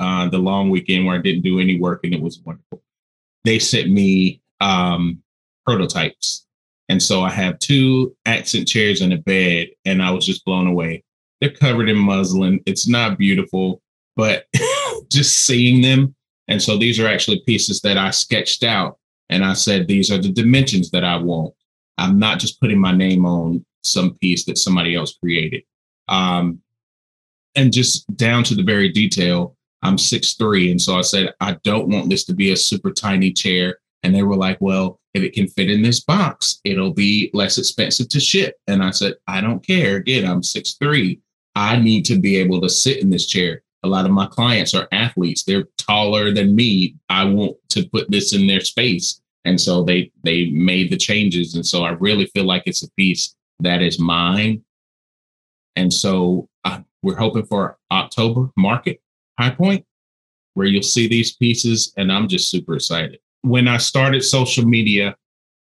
uh, 0.00 0.28
the 0.28 0.38
long 0.38 0.70
weekend 0.70 1.06
where 1.06 1.16
I 1.16 1.22
didn't 1.22 1.42
do 1.42 1.60
any 1.60 1.78
work 1.78 2.00
and 2.04 2.14
it 2.14 2.20
was 2.20 2.40
wonderful. 2.40 2.82
They 3.44 3.58
sent 3.58 3.90
me 3.90 4.42
um, 4.60 5.22
prototypes. 5.66 6.46
And 6.88 7.02
so 7.02 7.22
I 7.22 7.30
have 7.30 7.58
two 7.58 8.14
accent 8.26 8.68
chairs 8.68 9.00
and 9.00 9.12
a 9.12 9.18
bed, 9.18 9.68
and 9.86 10.02
I 10.02 10.10
was 10.10 10.26
just 10.26 10.44
blown 10.44 10.66
away. 10.66 11.02
They're 11.40 11.50
covered 11.50 11.88
in 11.88 11.96
muslin. 11.96 12.60
It's 12.66 12.88
not 12.88 13.18
beautiful, 13.18 13.82
but 14.16 14.46
just 15.10 15.38
seeing 15.38 15.82
them. 15.82 16.14
And 16.48 16.60
so 16.60 16.76
these 16.76 17.00
are 17.00 17.08
actually 17.08 17.42
pieces 17.46 17.80
that 17.82 17.96
I 17.96 18.10
sketched 18.10 18.64
out 18.64 18.98
and 19.30 19.44
I 19.44 19.54
said, 19.54 19.86
these 19.86 20.10
are 20.10 20.18
the 20.18 20.30
dimensions 20.30 20.90
that 20.90 21.04
I 21.04 21.16
want. 21.16 21.54
I'm 21.98 22.18
not 22.18 22.38
just 22.38 22.60
putting 22.60 22.78
my 22.78 22.92
name 22.92 23.24
on 23.24 23.64
some 23.82 24.14
piece 24.14 24.44
that 24.44 24.58
somebody 24.58 24.94
else 24.94 25.16
created. 25.18 25.62
Um, 26.08 26.60
and 27.54 27.72
just 27.72 28.14
down 28.16 28.44
to 28.44 28.54
the 28.54 28.62
very 28.62 28.88
detail, 28.88 29.56
I'm 29.82 29.98
six 29.98 30.34
three, 30.34 30.70
and 30.70 30.80
so 30.80 30.96
I 30.96 31.02
said 31.02 31.34
I 31.40 31.58
don't 31.62 31.88
want 31.88 32.08
this 32.08 32.24
to 32.24 32.34
be 32.34 32.52
a 32.52 32.56
super 32.56 32.90
tiny 32.90 33.32
chair. 33.32 33.78
And 34.02 34.14
they 34.14 34.22
were 34.22 34.36
like, 34.36 34.60
"Well, 34.60 35.00
if 35.14 35.22
it 35.22 35.34
can 35.34 35.46
fit 35.46 35.70
in 35.70 35.82
this 35.82 36.00
box, 36.00 36.60
it'll 36.64 36.92
be 36.92 37.30
less 37.32 37.58
expensive 37.58 38.08
to 38.08 38.20
ship." 38.20 38.56
And 38.66 38.82
I 38.82 38.90
said, 38.90 39.14
"I 39.26 39.40
don't 39.40 39.64
care. 39.64 39.96
Again, 39.96 40.28
I'm 40.28 40.42
six 40.42 40.74
three. 40.74 41.20
I 41.54 41.76
need 41.76 42.04
to 42.06 42.18
be 42.18 42.36
able 42.36 42.60
to 42.60 42.68
sit 42.68 42.98
in 42.98 43.10
this 43.10 43.26
chair. 43.26 43.62
a 43.82 43.88
lot 43.88 44.06
of 44.06 44.12
my 44.12 44.26
clients 44.26 44.72
are 44.72 44.88
athletes. 44.92 45.44
They're 45.44 45.68
taller 45.76 46.32
than 46.32 46.56
me. 46.56 46.96
I 47.10 47.24
want 47.24 47.56
to 47.68 47.86
put 47.90 48.10
this 48.10 48.32
in 48.32 48.46
their 48.46 48.60
space. 48.60 49.20
And 49.44 49.60
so 49.60 49.82
they 49.84 50.10
they 50.22 50.46
made 50.46 50.90
the 50.90 50.96
changes. 50.96 51.54
And 51.54 51.66
so 51.66 51.84
I 51.84 51.90
really 51.90 52.26
feel 52.26 52.44
like 52.44 52.62
it's 52.66 52.82
a 52.82 52.90
piece 52.92 53.36
that 53.60 53.82
is 53.82 53.98
mine. 53.98 54.64
And 55.76 55.92
so 55.92 56.48
uh, 56.64 56.80
we're 57.02 57.16
hoping 57.16 57.44
for 57.44 57.76
October 57.90 58.50
market 58.56 59.02
high 59.38 59.50
point 59.50 59.84
where 60.54 60.66
you'll 60.66 60.82
see 60.82 61.08
these 61.08 61.36
pieces. 61.36 61.92
And 61.96 62.10
I'm 62.10 62.28
just 62.28 62.50
super 62.50 62.76
excited. 62.76 63.18
When 63.42 63.68
I 63.68 63.76
started 63.76 64.24
social 64.24 64.64
media, 64.64 65.16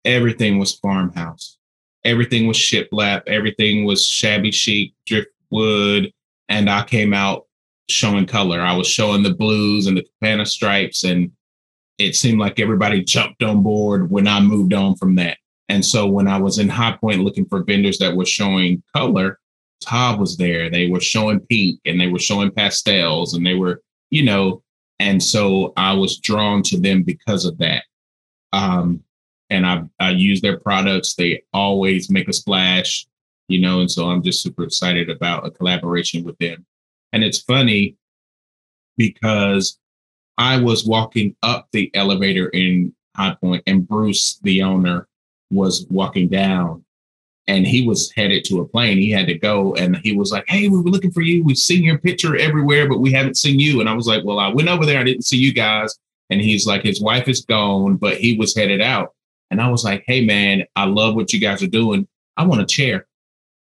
everything 0.05 0.57
was 0.57 0.73
farmhouse. 0.73 1.57
Everything 2.05 2.47
was 2.47 2.57
shiplap. 2.57 3.23
Everything 3.27 3.85
was 3.85 4.05
shabby 4.05 4.51
chic, 4.51 4.93
driftwood. 5.51 6.11
And 6.47 6.69
I 6.69 6.83
came 6.83 7.13
out 7.13 7.45
showing 7.89 8.25
color. 8.25 8.61
I 8.61 8.75
was 8.75 8.87
showing 8.87 9.23
the 9.23 9.33
blues 9.33 9.87
and 9.87 9.97
the 9.97 10.03
cabana 10.03 10.45
stripes, 10.45 11.03
and 11.03 11.31
it 11.97 12.15
seemed 12.15 12.39
like 12.39 12.59
everybody 12.59 13.03
jumped 13.03 13.43
on 13.43 13.61
board 13.61 14.09
when 14.09 14.27
I 14.27 14.39
moved 14.39 14.73
on 14.73 14.95
from 14.95 15.15
that. 15.15 15.37
And 15.67 15.85
so 15.85 16.07
when 16.07 16.27
I 16.27 16.39
was 16.39 16.57
in 16.57 16.69
High 16.69 16.97
Point 16.99 17.23
looking 17.23 17.45
for 17.45 17.63
vendors 17.63 17.99
that 17.99 18.15
were 18.15 18.25
showing 18.25 18.81
color, 18.95 19.39
Tov 19.83 20.17
was 20.17 20.37
there. 20.37 20.69
They 20.69 20.87
were 20.87 20.99
showing 20.99 21.39
pink 21.41 21.79
and 21.85 22.01
they 22.01 22.07
were 22.07 22.19
showing 22.19 22.51
pastels 22.51 23.33
and 23.35 23.45
they 23.45 23.53
were, 23.53 23.81
you 24.09 24.23
know, 24.23 24.63
and 24.99 25.21
so 25.21 25.73
I 25.77 25.93
was 25.93 26.17
drawn 26.17 26.63
to 26.63 26.79
them 26.79 27.03
because 27.03 27.45
of 27.45 27.57
that. 27.59 27.83
Um, 28.51 29.03
and 29.51 29.65
I 29.65 29.83
I 29.99 30.11
use 30.11 30.41
their 30.41 30.59
products. 30.59 31.15
They 31.15 31.43
always 31.53 32.09
make 32.09 32.27
a 32.27 32.33
splash, 32.33 33.07
you 33.49 33.59
know, 33.59 33.81
and 33.81 33.91
so 33.91 34.09
I'm 34.09 34.23
just 34.23 34.41
super 34.41 34.63
excited 34.63 35.09
about 35.09 35.45
a 35.45 35.51
collaboration 35.51 36.23
with 36.23 36.37
them. 36.37 36.65
And 37.11 37.23
it's 37.23 37.41
funny 37.41 37.95
because 38.95 39.79
I 40.37 40.61
was 40.61 40.85
walking 40.85 41.35
up 41.43 41.67
the 41.73 41.91
elevator 41.95 42.47
in 42.49 42.95
High 43.17 43.35
Point, 43.41 43.63
and 43.67 43.87
Bruce, 43.87 44.39
the 44.43 44.61
owner, 44.61 45.07
was 45.51 45.85
walking 45.89 46.29
down 46.29 46.85
and 47.47 47.65
he 47.65 47.85
was 47.85 48.11
headed 48.11 48.45
to 48.45 48.61
a 48.61 48.67
plane. 48.67 48.99
He 48.99 49.09
had 49.09 49.25
to 49.25 49.33
go 49.33 49.73
and 49.73 49.97
he 49.97 50.15
was 50.15 50.31
like, 50.31 50.45
Hey, 50.47 50.69
we 50.69 50.77
were 50.77 50.91
looking 50.91 51.11
for 51.11 51.21
you. 51.21 51.43
We've 51.43 51.57
seen 51.57 51.83
your 51.83 51.97
picture 51.97 52.37
everywhere, 52.37 52.87
but 52.87 52.99
we 52.99 53.11
haven't 53.11 53.37
seen 53.37 53.59
you. 53.59 53.79
And 53.79 53.89
I 53.89 53.93
was 53.93 54.05
like, 54.05 54.23
Well, 54.23 54.37
I 54.37 54.49
went 54.49 54.69
over 54.69 54.85
there. 54.85 54.99
I 54.99 55.03
didn't 55.03 55.25
see 55.25 55.37
you 55.37 55.51
guys. 55.51 55.97
And 56.29 56.39
he's 56.39 56.67
like, 56.67 56.83
His 56.83 57.01
wife 57.01 57.27
is 57.27 57.43
gone, 57.43 57.95
but 57.95 58.17
he 58.17 58.37
was 58.37 58.55
headed 58.55 58.81
out. 58.81 59.15
And 59.49 59.59
I 59.59 59.69
was 59.69 59.83
like, 59.83 60.03
Hey, 60.05 60.23
man, 60.23 60.65
I 60.75 60.85
love 60.85 61.15
what 61.15 61.33
you 61.33 61.39
guys 61.39 61.63
are 61.63 61.67
doing. 61.67 62.07
I 62.37 62.45
want 62.45 62.61
a 62.61 62.65
chair. 62.65 63.07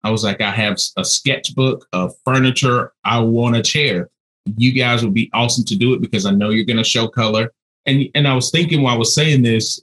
I 0.07 0.09
was 0.09 0.23
like, 0.23 0.39
I 0.39 0.51
have 0.51 0.77
a 0.95 1.03
sketchbook 1.03 1.85
of 1.91 2.13
furniture. 2.23 2.93
I 3.03 3.19
want 3.19 3.57
a 3.57 3.61
chair. 3.61 4.09
You 4.55 4.71
guys 4.71 5.03
would 5.03 5.13
be 5.13 5.29
awesome 5.33 5.65
to 5.65 5.75
do 5.75 5.93
it 5.93 5.99
because 5.99 6.25
I 6.25 6.31
know 6.31 6.49
you're 6.49 6.63
going 6.63 6.77
to 6.77 6.83
show 6.83 7.09
color. 7.09 7.51
And 7.85 8.07
and 8.15 8.25
I 8.25 8.33
was 8.33 8.49
thinking 8.49 8.81
while 8.81 8.95
I 8.95 8.97
was 8.97 9.13
saying 9.13 9.41
this, 9.41 9.81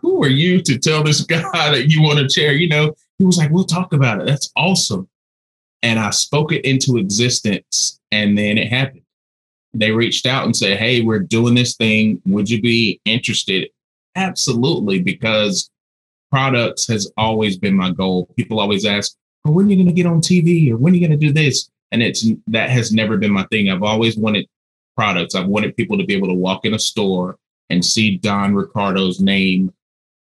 who 0.00 0.20
are 0.20 0.28
you 0.28 0.60
to 0.62 0.78
tell 0.80 1.04
this 1.04 1.20
guy 1.26 1.70
that 1.70 1.86
you 1.88 2.02
want 2.02 2.18
a 2.18 2.26
chair? 2.26 2.54
You 2.54 2.70
know, 2.70 2.92
he 3.18 3.24
was 3.24 3.38
like, 3.38 3.52
we'll 3.52 3.62
talk 3.62 3.92
about 3.92 4.20
it. 4.20 4.26
That's 4.26 4.50
awesome. 4.56 5.08
And 5.80 6.00
I 6.00 6.10
spoke 6.10 6.50
it 6.50 6.64
into 6.64 6.96
existence, 6.96 8.00
and 8.10 8.36
then 8.36 8.58
it 8.58 8.68
happened. 8.68 9.02
They 9.74 9.92
reached 9.92 10.26
out 10.26 10.44
and 10.44 10.56
said, 10.56 10.76
Hey, 10.76 11.02
we're 11.02 11.20
doing 11.20 11.54
this 11.54 11.76
thing. 11.76 12.20
Would 12.26 12.50
you 12.50 12.60
be 12.60 13.00
interested? 13.04 13.70
Absolutely, 14.16 15.00
because 15.00 15.70
products 16.32 16.88
has 16.88 17.12
always 17.16 17.58
been 17.58 17.76
my 17.76 17.92
goal. 17.92 18.26
People 18.36 18.58
always 18.58 18.84
ask, 18.84 19.16
when 19.44 19.66
are 19.66 19.70
you 19.70 19.76
going 19.76 19.86
to 19.86 19.92
get 19.92 20.06
on 20.06 20.20
TV 20.20 20.70
or 20.70 20.76
when 20.76 20.92
are 20.92 20.96
you 20.96 21.06
going 21.06 21.18
to 21.18 21.26
do 21.26 21.32
this? 21.32 21.70
And 21.90 22.02
it's 22.02 22.26
that 22.46 22.70
has 22.70 22.92
never 22.92 23.16
been 23.16 23.32
my 23.32 23.44
thing. 23.50 23.70
I've 23.70 23.82
always 23.82 24.16
wanted 24.16 24.48
products. 24.96 25.34
I've 25.34 25.46
wanted 25.46 25.76
people 25.76 25.98
to 25.98 26.04
be 26.04 26.14
able 26.14 26.28
to 26.28 26.34
walk 26.34 26.64
in 26.64 26.74
a 26.74 26.78
store 26.78 27.36
and 27.70 27.84
see 27.84 28.18
Don 28.18 28.54
Ricardo's 28.54 29.20
name 29.20 29.72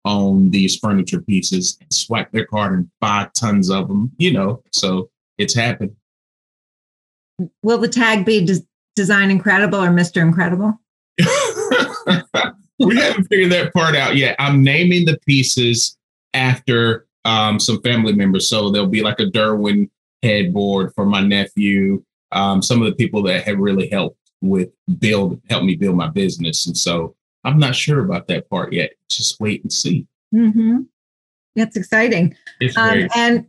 on 0.03 0.49
these 0.49 0.77
furniture 0.77 1.21
pieces 1.21 1.77
and 1.79 1.93
swipe 1.93 2.31
their 2.31 2.45
card 2.45 2.73
and 2.73 2.89
buy 2.99 3.29
tons 3.35 3.69
of 3.69 3.87
them, 3.87 4.11
you 4.17 4.33
know. 4.33 4.63
So 4.71 5.09
it's 5.37 5.53
happened. 5.53 5.95
Will 7.63 7.77
the 7.77 7.87
tag 7.87 8.25
be 8.25 8.45
des- 8.45 8.65
Design 8.95 9.31
Incredible 9.31 9.79
or 9.79 9.89
Mr. 9.89 10.21
Incredible? 10.21 10.79
we 12.79 12.97
haven't 12.97 13.25
figured 13.25 13.51
that 13.51 13.71
part 13.73 13.95
out 13.95 14.15
yet. 14.15 14.35
I'm 14.39 14.63
naming 14.63 15.05
the 15.05 15.19
pieces 15.25 15.97
after 16.33 17.05
um, 17.25 17.59
some 17.59 17.81
family 17.81 18.13
members. 18.13 18.49
So 18.49 18.69
there'll 18.69 18.87
be 18.87 19.03
like 19.03 19.19
a 19.19 19.25
Derwin 19.25 19.89
headboard 20.23 20.93
for 20.93 21.05
my 21.05 21.21
nephew. 21.21 22.03
Um, 22.31 22.61
some 22.61 22.81
of 22.81 22.87
the 22.87 22.95
people 22.95 23.21
that 23.23 23.43
have 23.43 23.57
really 23.57 23.89
helped 23.89 24.17
with 24.41 24.69
build, 24.99 25.41
help 25.49 25.63
me 25.63 25.75
build 25.75 25.95
my 25.95 26.09
business. 26.09 26.65
And 26.65 26.77
so 26.77 27.15
I'm 27.43 27.59
not 27.59 27.75
sure 27.75 28.03
about 28.03 28.27
that 28.27 28.49
part 28.49 28.73
yet. 28.73 28.91
Just 29.09 29.39
wait 29.39 29.63
and 29.63 29.71
see. 29.71 30.07
Mm-hmm. 30.33 30.81
That's 31.55 31.75
exciting. 31.75 32.35
Um, 32.77 33.07
and 33.15 33.47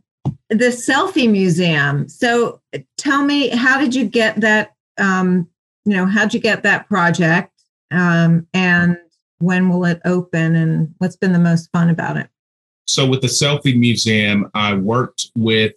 the 0.49 0.67
selfie 0.67 1.29
museum. 1.29 2.09
So 2.09 2.61
tell 2.97 3.23
me, 3.23 3.49
how 3.49 3.79
did 3.79 3.95
you 3.95 4.05
get 4.05 4.41
that? 4.41 4.73
Um, 4.97 5.47
you 5.85 5.93
know, 5.93 6.05
how'd 6.05 6.33
you 6.33 6.39
get 6.39 6.63
that 6.63 6.87
project? 6.87 7.51
Um, 7.91 8.47
and 8.53 8.97
when 9.39 9.69
will 9.69 9.85
it 9.85 10.01
open? 10.05 10.55
And 10.55 10.93
what's 10.97 11.15
been 11.15 11.33
the 11.33 11.39
most 11.39 11.69
fun 11.71 11.89
about 11.89 12.17
it? 12.17 12.27
So 12.87 13.07
with 13.07 13.21
the 13.21 13.27
selfie 13.27 13.77
museum, 13.77 14.49
I 14.53 14.73
worked 14.75 15.31
with 15.35 15.73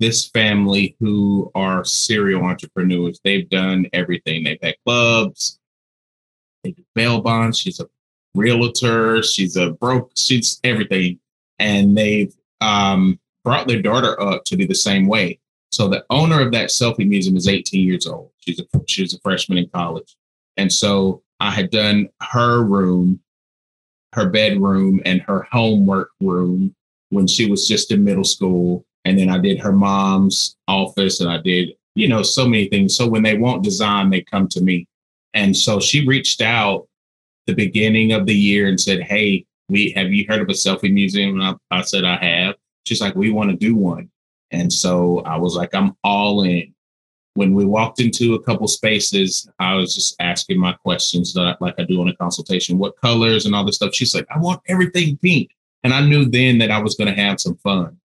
this 0.00 0.28
family 0.28 0.96
who 0.98 1.50
are 1.54 1.84
serial 1.84 2.44
entrepreneurs. 2.44 3.20
They've 3.22 3.48
done 3.48 3.86
everything. 3.92 4.44
They've 4.44 4.58
had 4.60 4.74
clubs, 4.84 5.60
they 6.62 6.72
do 6.72 6.82
bail 6.94 7.20
bonds. 7.20 7.58
She's 7.58 7.80
a 7.80 7.88
realtor. 8.34 9.22
She's 9.22 9.56
a 9.56 9.70
broke. 9.70 10.12
She's 10.16 10.60
everything. 10.64 11.18
And 11.58 11.96
they've 11.96 12.34
um, 12.60 13.18
brought 13.44 13.68
their 13.68 13.82
daughter 13.82 14.20
up 14.20 14.44
to 14.44 14.56
do 14.56 14.66
the 14.66 14.74
same 14.74 15.06
way. 15.06 15.38
So 15.70 15.88
the 15.88 16.04
owner 16.10 16.40
of 16.40 16.52
that 16.52 16.68
selfie 16.68 17.08
museum 17.08 17.36
is 17.36 17.48
18 17.48 17.86
years 17.86 18.06
old. 18.06 18.30
She's 18.40 18.60
a 18.60 18.64
she's 18.86 19.14
a 19.14 19.20
freshman 19.20 19.58
in 19.58 19.68
college. 19.70 20.16
And 20.56 20.70
so 20.70 21.22
I 21.40 21.50
had 21.50 21.70
done 21.70 22.08
her 22.20 22.62
room 22.62 23.20
her 24.12 24.28
bedroom 24.28 25.00
and 25.04 25.22
her 25.22 25.46
homework 25.50 26.10
room 26.20 26.74
when 27.10 27.26
she 27.26 27.50
was 27.50 27.66
just 27.66 27.90
in 27.90 28.04
middle 28.04 28.24
school. 28.24 28.84
And 29.04 29.18
then 29.18 29.28
I 29.28 29.38
did 29.38 29.58
her 29.60 29.72
mom's 29.72 30.56
office 30.68 31.20
and 31.20 31.30
I 31.30 31.38
did, 31.38 31.70
you 31.94 32.08
know, 32.08 32.22
so 32.22 32.46
many 32.46 32.68
things. 32.68 32.96
So 32.96 33.08
when 33.08 33.22
they 33.22 33.36
want 33.36 33.64
design, 33.64 34.10
they 34.10 34.22
come 34.22 34.48
to 34.48 34.60
me. 34.60 34.86
And 35.34 35.56
so 35.56 35.80
she 35.80 36.06
reached 36.06 36.40
out 36.40 36.86
the 37.46 37.54
beginning 37.54 38.12
of 38.12 38.26
the 38.26 38.34
year 38.34 38.68
and 38.68 38.80
said, 38.80 39.02
Hey, 39.02 39.44
we 39.68 39.90
have 39.96 40.12
you 40.12 40.26
heard 40.28 40.42
of 40.42 40.48
a 40.48 40.52
selfie 40.52 40.92
museum? 40.92 41.40
And 41.40 41.58
I, 41.70 41.78
I 41.78 41.82
said, 41.82 42.04
I 42.04 42.16
have. 42.16 42.54
She's 42.84 43.00
like, 43.00 43.14
we 43.14 43.30
want 43.30 43.50
to 43.50 43.56
do 43.56 43.74
one. 43.74 44.10
And 44.50 44.72
so 44.72 45.20
I 45.20 45.36
was 45.36 45.56
like, 45.56 45.74
I'm 45.74 45.96
all 46.04 46.42
in 46.42 46.74
when 47.34 47.54
we 47.54 47.64
walked 47.64 48.00
into 48.00 48.34
a 48.34 48.42
couple 48.42 48.68
spaces, 48.68 49.48
I 49.58 49.74
was 49.74 49.94
just 49.94 50.14
asking 50.20 50.58
my 50.58 50.72
questions 50.72 51.32
that, 51.34 51.60
like 51.60 51.74
I 51.78 51.84
do 51.84 52.00
on 52.00 52.08
a 52.08 52.16
consultation, 52.16 52.78
what 52.78 53.00
colors 53.00 53.46
and 53.46 53.54
all 53.54 53.64
this 53.64 53.76
stuff. 53.76 53.94
She's 53.94 54.14
like, 54.14 54.26
I 54.34 54.38
want 54.38 54.60
everything 54.68 55.16
pink. 55.16 55.50
And 55.84 55.94
I 55.94 56.04
knew 56.04 56.26
then 56.26 56.58
that 56.58 56.70
I 56.70 56.78
was 56.78 56.94
going 56.94 57.12
to 57.12 57.20
have 57.20 57.40
some 57.40 57.56
fun, 57.56 57.96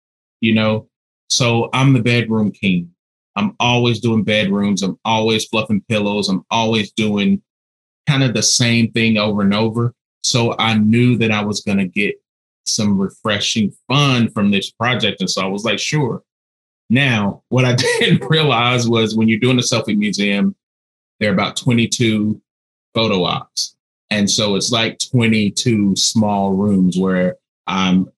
you 0.41 0.53
know? 0.53 0.87
So 1.29 1.69
I'm 1.73 1.93
the 1.93 2.01
bedroom 2.01 2.51
king. 2.51 2.91
I'm 3.35 3.55
always 3.59 3.99
doing 3.99 4.23
bedrooms. 4.23 4.81
I'm 4.81 4.97
always 5.05 5.45
fluffing 5.45 5.83
pillows. 5.89 6.29
I'm 6.29 6.43
always 6.49 6.91
doing 6.93 7.41
kind 8.07 8.23
of 8.23 8.33
the 8.33 8.41
same 8.41 8.91
thing 8.93 9.17
over 9.17 9.41
and 9.41 9.53
over. 9.53 9.93
So 10.23 10.55
I 10.57 10.75
knew 10.75 11.17
that 11.17 11.31
I 11.31 11.43
was 11.43 11.61
going 11.61 11.77
to 11.77 11.85
get 11.85 12.15
some 12.65 12.97
refreshing 12.97 13.71
fun 13.87 14.31
from 14.31 14.51
this 14.51 14.71
project. 14.71 15.21
And 15.21 15.29
so 15.29 15.41
I 15.41 15.47
was 15.47 15.63
like, 15.63 15.79
sure, 15.79 16.23
now, 16.89 17.43
what 17.49 17.65
I 17.65 17.75
didn't 17.99 18.29
realize 18.29 18.87
was 18.87 19.15
when 19.15 19.27
you're 19.27 19.39
doing 19.39 19.59
a 19.59 19.61
selfie 19.61 19.97
museum, 19.97 20.55
there 21.19 21.29
are 21.29 21.33
about 21.33 21.57
22 21.57 22.41
photo 22.93 23.23
ops. 23.23 23.75
And 24.09 24.29
so 24.29 24.55
it's 24.55 24.71
like 24.71 24.99
22 25.11 25.95
small 25.95 26.53
rooms 26.53 26.97
where 26.97 27.35
I'm 27.65 28.09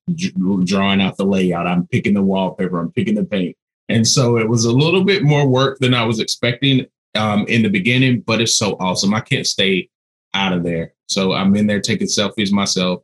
drawing 0.63 1.01
out 1.01 1.17
the 1.17 1.25
layout, 1.25 1.65
I'm 1.65 1.87
picking 1.87 2.13
the 2.13 2.21
wallpaper, 2.21 2.79
I'm 2.79 2.91
picking 2.91 3.15
the 3.15 3.25
paint. 3.25 3.57
And 3.87 4.07
so 4.07 4.37
it 4.37 4.47
was 4.47 4.65
a 4.65 4.71
little 4.71 5.03
bit 5.03 5.23
more 5.23 5.47
work 5.47 5.79
than 5.79 5.95
I 5.95 6.05
was 6.05 6.19
expecting 6.19 6.85
um, 7.15 7.45
in 7.47 7.63
the 7.63 7.69
beginning, 7.69 8.21
but 8.21 8.39
it's 8.39 8.55
so 8.55 8.77
awesome. 8.79 9.15
I 9.15 9.21
can't 9.21 9.47
stay 9.47 9.89
out 10.35 10.53
of 10.53 10.63
there. 10.63 10.93
So 11.07 11.33
I'm 11.33 11.55
in 11.55 11.65
there 11.65 11.81
taking 11.81 12.05
selfies 12.05 12.51
myself. 12.51 13.01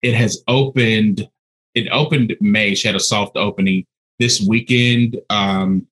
It 0.00 0.14
has 0.14 0.42
opened, 0.48 1.28
it 1.74 1.88
opened 1.92 2.34
May. 2.40 2.74
She 2.74 2.88
had 2.88 2.96
a 2.96 3.00
soft 3.00 3.36
opening 3.36 3.84
this 4.22 4.40
weekend, 4.40 5.20
um, 5.30 5.84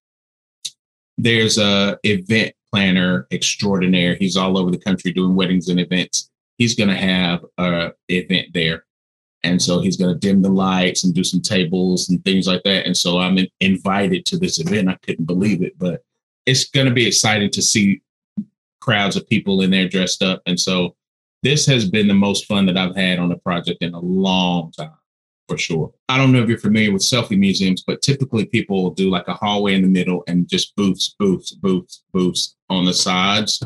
there's 1.19 1.59
a 1.59 1.99
event 2.05 2.55
planner 2.73 3.27
extraordinaire. 3.33 4.15
He's 4.15 4.37
all 4.37 4.57
over 4.57 4.71
the 4.71 4.79
country 4.79 5.13
doing 5.13 5.35
weddings 5.35 5.69
and 5.69 5.81
events. 5.81 6.31
He's 6.57 6.77
going 6.77 6.91
to 6.91 6.97
have 6.97 7.45
a 7.59 7.91
event 8.09 8.51
there. 8.55 8.85
And 9.43 9.61
so 9.61 9.81
he's 9.81 9.97
going 9.97 10.15
to 10.15 10.19
dim 10.21 10.43
the 10.43 10.49
lights 10.49 11.03
and 11.03 11.13
do 11.13 11.25
some 11.25 11.41
tables 11.41 12.09
and 12.09 12.25
things 12.25 12.47
like 12.47 12.63
that. 12.63 12.87
And 12.87 12.97
so 12.97 13.19
I'm 13.19 13.37
in, 13.37 13.49
invited 13.59 14.25
to 14.27 14.39
this 14.39 14.61
event. 14.61 14.89
I 14.89 14.99
couldn't 15.03 15.25
believe 15.25 15.61
it, 15.65 15.77
but 15.77 16.05
it's 16.47 16.71
going 16.71 16.87
to 16.87 16.93
be 16.93 17.09
exciting 17.09 17.51
to 17.51 17.63
see 17.63 18.01
crowds 18.81 19.17
of 19.17 19.29
people 19.29 19.61
in 19.63 19.73
there 19.73 19.89
dressed 19.89 20.23
up. 20.23 20.41
And 20.47 20.61
so 20.61 20.95
this 21.43 21.67
has 21.67 21.91
been 21.91 22.07
the 22.07 22.15
most 22.15 22.47
fun 22.47 22.67
that 22.67 22.77
I've 22.77 22.95
had 22.95 23.19
on 23.19 23.33
a 23.33 23.39
project 23.39 23.83
in 23.83 23.93
a 23.93 24.01
long 24.01 24.71
time, 24.71 24.93
for 25.51 25.59
sure. 25.59 25.93
I 26.09 26.17
don't 26.17 26.31
know 26.31 26.41
if 26.41 26.49
you're 26.49 26.59
familiar 26.59 26.93
with 26.93 27.03
selfie 27.03 27.37
museums, 27.37 27.83
but 27.85 28.03
typically 28.03 28.45
people 28.45 28.91
do 28.91 29.11
like 29.11 29.27
a 29.27 29.35
hallway 29.35 29.75
in 29.75 29.83
the 29.83 29.89
middle 29.89 30.23
and 30.29 30.49
just 30.49 30.77
booths, 30.77 31.17
booths, 31.19 31.51
booths, 31.51 32.05
booths 32.13 32.55
on 32.69 32.85
the 32.85 32.95
sides. 32.95 33.61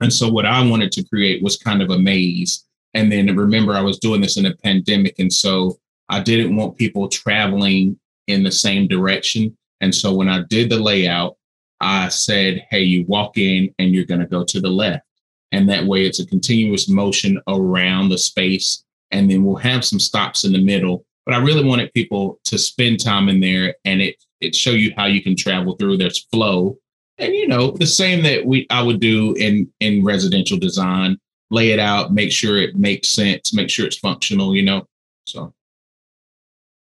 And 0.00 0.10
so 0.10 0.30
what 0.30 0.46
I 0.46 0.66
wanted 0.66 0.92
to 0.92 1.04
create 1.04 1.42
was 1.42 1.58
kind 1.58 1.82
of 1.82 1.90
a 1.90 1.98
maze. 1.98 2.64
And 2.94 3.12
then 3.12 3.36
remember, 3.36 3.74
I 3.74 3.82
was 3.82 3.98
doing 3.98 4.22
this 4.22 4.38
in 4.38 4.46
a 4.46 4.56
pandemic. 4.56 5.18
And 5.18 5.30
so 5.30 5.78
I 6.08 6.20
didn't 6.20 6.56
want 6.56 6.78
people 6.78 7.08
traveling 7.08 8.00
in 8.26 8.42
the 8.42 8.52
same 8.52 8.88
direction. 8.88 9.54
And 9.82 9.94
so 9.94 10.14
when 10.14 10.30
I 10.30 10.44
did 10.48 10.70
the 10.70 10.78
layout, 10.78 11.36
I 11.78 12.08
said, 12.08 12.64
hey, 12.70 12.84
you 12.84 13.04
walk 13.06 13.36
in 13.36 13.74
and 13.78 13.94
you're 13.94 14.06
going 14.06 14.20
to 14.20 14.26
go 14.26 14.44
to 14.44 14.60
the 14.62 14.70
left. 14.70 15.04
And 15.52 15.68
that 15.68 15.84
way 15.84 16.06
it's 16.06 16.20
a 16.20 16.26
continuous 16.26 16.88
motion 16.88 17.38
around 17.48 18.08
the 18.08 18.16
space. 18.16 18.82
And 19.10 19.30
then 19.30 19.44
we'll 19.44 19.56
have 19.56 19.84
some 19.84 20.00
stops 20.00 20.44
in 20.44 20.52
the 20.52 20.62
middle. 20.62 21.04
But 21.24 21.34
I 21.34 21.38
really 21.38 21.64
wanted 21.64 21.92
people 21.92 22.40
to 22.44 22.58
spend 22.58 23.02
time 23.02 23.28
in 23.28 23.40
there 23.40 23.74
and 23.84 24.00
it 24.00 24.16
it 24.40 24.54
show 24.54 24.70
you 24.70 24.92
how 24.96 25.06
you 25.06 25.22
can 25.22 25.34
travel 25.34 25.76
through. 25.76 25.96
There's 25.96 26.24
flow. 26.26 26.78
And 27.18 27.34
you 27.34 27.48
know, 27.48 27.70
the 27.70 27.86
same 27.86 28.22
that 28.24 28.44
we 28.44 28.66
I 28.70 28.82
would 28.82 29.00
do 29.00 29.34
in 29.34 29.70
in 29.80 30.04
residential 30.04 30.58
design, 30.58 31.18
lay 31.50 31.70
it 31.70 31.78
out, 31.78 32.12
make 32.12 32.30
sure 32.30 32.58
it 32.58 32.76
makes 32.76 33.08
sense, 33.08 33.54
make 33.54 33.70
sure 33.70 33.86
it's 33.86 33.98
functional, 33.98 34.54
you 34.54 34.62
know. 34.62 34.86
So 35.26 35.52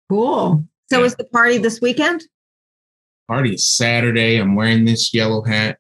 cool. 0.10 0.64
So 0.92 1.00
yeah. 1.00 1.06
is 1.06 1.16
the 1.16 1.26
party 1.26 1.58
this 1.58 1.82
weekend? 1.82 2.24
Party 3.28 3.54
is 3.54 3.68
Saturday. 3.68 4.38
I'm 4.38 4.56
wearing 4.56 4.86
this 4.86 5.14
yellow 5.14 5.44
hat. 5.44 5.78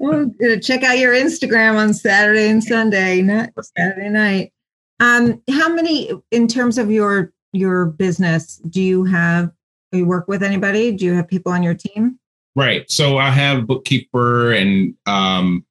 Well, 0.00 0.30
check 0.62 0.82
out 0.82 0.98
your 0.98 1.12
Instagram 1.12 1.76
on 1.76 1.92
Saturday 1.92 2.48
and 2.48 2.64
Sunday, 2.64 3.20
not 3.20 3.50
Saturday 3.76 4.08
night. 4.08 4.50
Um, 4.98 5.42
how 5.50 5.68
many, 5.74 6.10
in 6.30 6.48
terms 6.48 6.78
of 6.78 6.90
your 6.90 7.32
your 7.52 7.86
business, 7.86 8.56
do 8.70 8.80
you 8.80 9.04
have? 9.04 9.50
Do 9.92 9.98
you 9.98 10.06
work 10.06 10.26
with 10.26 10.42
anybody? 10.42 10.92
Do 10.92 11.04
you 11.04 11.12
have 11.14 11.28
people 11.28 11.52
on 11.52 11.62
your 11.62 11.74
team? 11.74 12.18
Right. 12.56 12.90
So 12.90 13.18
I 13.18 13.28
have 13.30 13.66
bookkeeper 13.66 14.52
and 14.52 14.94
um, 15.04 15.66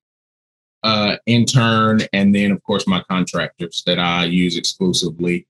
uh, 0.84 1.18
intern, 1.26 2.02
and 2.14 2.34
then 2.36 2.52
of 2.52 2.62
course 2.62 2.86
my 2.86 3.04
contractors 3.10 3.82
that 3.88 3.98
I 3.98 4.26
use 4.26 4.58
exclusively. 4.58 5.48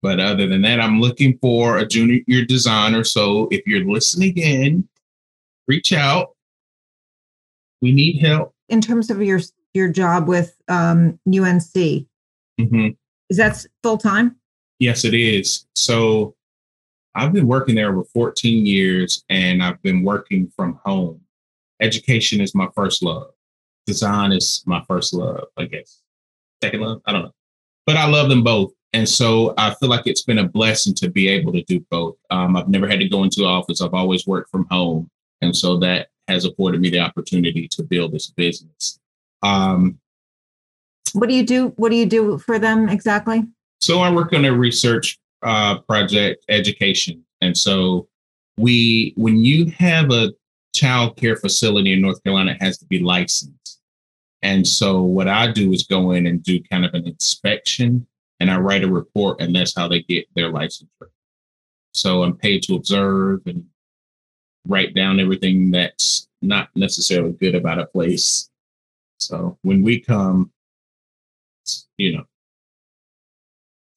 But 0.00 0.20
other 0.20 0.46
than 0.46 0.62
that, 0.62 0.78
I'm 0.78 1.00
looking 1.00 1.38
for 1.38 1.78
a 1.78 1.86
junior 1.86 2.44
designer. 2.44 3.02
So 3.02 3.48
if 3.50 3.66
you're 3.66 3.84
listening 3.84 4.36
in, 4.36 4.88
reach 5.66 5.92
out. 5.92 6.31
We 7.82 7.92
need 7.92 8.20
help. 8.20 8.54
In 8.68 8.80
terms 8.80 9.10
of 9.10 9.22
your 9.22 9.40
your 9.74 9.88
job 9.88 10.28
with 10.28 10.56
um, 10.68 11.18
UNC, 11.26 11.74
mm-hmm. 11.74 12.88
is 13.28 13.36
that 13.36 13.66
full 13.82 13.98
time? 13.98 14.36
Yes, 14.78 15.04
it 15.04 15.14
is. 15.14 15.66
So 15.74 16.34
I've 17.14 17.32
been 17.32 17.46
working 17.46 17.74
there 17.74 17.90
over 17.90 18.04
14 18.04 18.64
years, 18.64 19.24
and 19.28 19.62
I've 19.62 19.82
been 19.82 20.02
working 20.02 20.50
from 20.56 20.80
home. 20.84 21.20
Education 21.80 22.40
is 22.40 22.54
my 22.54 22.68
first 22.74 23.02
love. 23.02 23.32
Design 23.86 24.32
is 24.32 24.62
my 24.66 24.82
first 24.86 25.12
love, 25.12 25.44
I 25.56 25.64
guess. 25.64 26.00
Second 26.62 26.80
love, 26.80 27.02
I 27.06 27.12
don't 27.12 27.22
know, 27.22 27.34
but 27.84 27.96
I 27.96 28.06
love 28.06 28.28
them 28.28 28.44
both. 28.44 28.72
And 28.92 29.08
so 29.08 29.54
I 29.58 29.74
feel 29.74 29.88
like 29.88 30.06
it's 30.06 30.22
been 30.22 30.38
a 30.38 30.48
blessing 30.48 30.94
to 30.96 31.10
be 31.10 31.26
able 31.28 31.52
to 31.52 31.62
do 31.64 31.80
both. 31.90 32.16
Um, 32.30 32.56
I've 32.56 32.68
never 32.68 32.86
had 32.86 33.00
to 33.00 33.08
go 33.08 33.24
into 33.24 33.44
office. 33.44 33.80
I've 33.80 33.94
always 33.94 34.26
worked 34.26 34.50
from 34.50 34.66
home. 34.70 35.10
And 35.40 35.56
so 35.56 35.78
that 35.78 36.08
has 36.28 36.44
afforded 36.44 36.80
me 36.80 36.90
the 36.90 37.00
opportunity 37.00 37.68
to 37.68 37.82
build 37.82 38.12
this 38.12 38.30
business. 38.30 38.98
Um, 39.42 39.98
what 41.12 41.28
do 41.28 41.34
you 41.34 41.44
do? 41.44 41.68
What 41.76 41.90
do 41.90 41.96
you 41.96 42.06
do 42.06 42.38
for 42.38 42.58
them 42.58 42.88
exactly? 42.88 43.44
So 43.80 44.00
I 44.00 44.10
work 44.10 44.32
on 44.32 44.44
a 44.44 44.52
research 44.52 45.18
uh, 45.42 45.80
project, 45.80 46.44
education. 46.48 47.24
And 47.40 47.56
so 47.56 48.08
we, 48.56 49.12
when 49.16 49.38
you 49.38 49.66
have 49.72 50.10
a 50.10 50.32
child 50.74 51.16
care 51.16 51.36
facility 51.36 51.92
in 51.92 52.00
North 52.00 52.22
Carolina, 52.22 52.52
it 52.52 52.62
has 52.62 52.78
to 52.78 52.86
be 52.86 53.00
licensed. 53.00 53.80
And 54.42 54.66
so 54.66 55.02
what 55.02 55.28
I 55.28 55.50
do 55.50 55.72
is 55.72 55.82
go 55.82 56.12
in 56.12 56.26
and 56.26 56.42
do 56.42 56.62
kind 56.70 56.84
of 56.84 56.94
an 56.94 57.06
inspection 57.06 58.06
and 58.42 58.50
I 58.50 58.56
write 58.56 58.82
a 58.82 58.90
report, 58.90 59.40
and 59.40 59.54
that's 59.54 59.76
how 59.76 59.86
they 59.86 60.02
get 60.02 60.26
their 60.34 60.52
licensure. 60.52 61.10
So 61.92 62.24
I'm 62.24 62.36
paid 62.36 62.64
to 62.64 62.74
observe 62.74 63.42
and 63.46 63.64
write 64.66 64.94
down 64.94 65.20
everything 65.20 65.70
that's 65.70 66.28
not 66.40 66.68
necessarily 66.74 67.32
good 67.32 67.54
about 67.54 67.78
a 67.78 67.86
place. 67.86 68.50
So 69.18 69.58
when 69.62 69.82
we 69.82 70.00
come, 70.00 70.50
you 71.96 72.16
know, 72.16 72.24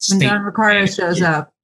when 0.10 0.20
Don 0.20 0.42
Ricardo 0.42 0.86
shows 0.86 1.22
up. 1.22 1.54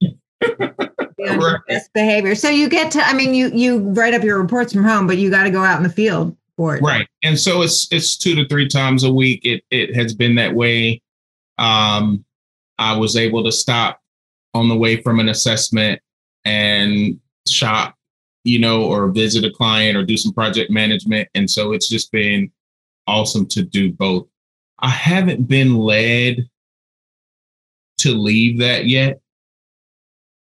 right. 1.18 1.60
best 1.68 1.92
behavior. 1.92 2.34
So 2.34 2.48
you 2.48 2.68
get 2.68 2.90
to, 2.92 3.00
I 3.00 3.12
mean, 3.12 3.34
you 3.34 3.50
you 3.54 3.78
write 3.90 4.14
up 4.14 4.22
your 4.22 4.40
reports 4.40 4.72
from 4.72 4.84
home, 4.84 5.06
but 5.06 5.18
you 5.18 5.30
got 5.30 5.44
to 5.44 5.50
go 5.50 5.62
out 5.62 5.76
in 5.76 5.82
the 5.82 5.88
field 5.88 6.36
for 6.56 6.76
it. 6.76 6.82
Right. 6.82 7.06
And 7.22 7.38
so 7.38 7.62
it's 7.62 7.88
it's 7.92 8.16
two 8.16 8.34
to 8.36 8.46
three 8.48 8.68
times 8.68 9.04
a 9.04 9.12
week. 9.12 9.44
It 9.44 9.62
it 9.70 9.94
has 9.94 10.14
been 10.14 10.34
that 10.36 10.54
way. 10.54 11.00
Um, 11.58 12.24
I 12.78 12.96
was 12.96 13.16
able 13.16 13.44
to 13.44 13.52
stop 13.52 14.00
on 14.54 14.68
the 14.68 14.76
way 14.76 15.00
from 15.00 15.20
an 15.20 15.28
assessment 15.28 16.00
and 16.44 17.20
shop, 17.46 17.96
you 18.44 18.58
know, 18.58 18.84
or 18.84 19.10
visit 19.10 19.44
a 19.44 19.50
client 19.50 19.96
or 19.96 20.04
do 20.04 20.16
some 20.16 20.32
project 20.32 20.70
management. 20.70 21.28
And 21.34 21.50
so 21.50 21.72
it's 21.72 21.88
just 21.88 22.10
been 22.12 22.50
awesome 23.06 23.46
to 23.48 23.62
do 23.62 23.92
both. 23.92 24.26
I 24.78 24.88
haven't 24.88 25.48
been 25.48 25.76
led 25.76 26.48
to 27.98 28.14
leave 28.14 28.58
that 28.58 28.86
yet 28.86 29.20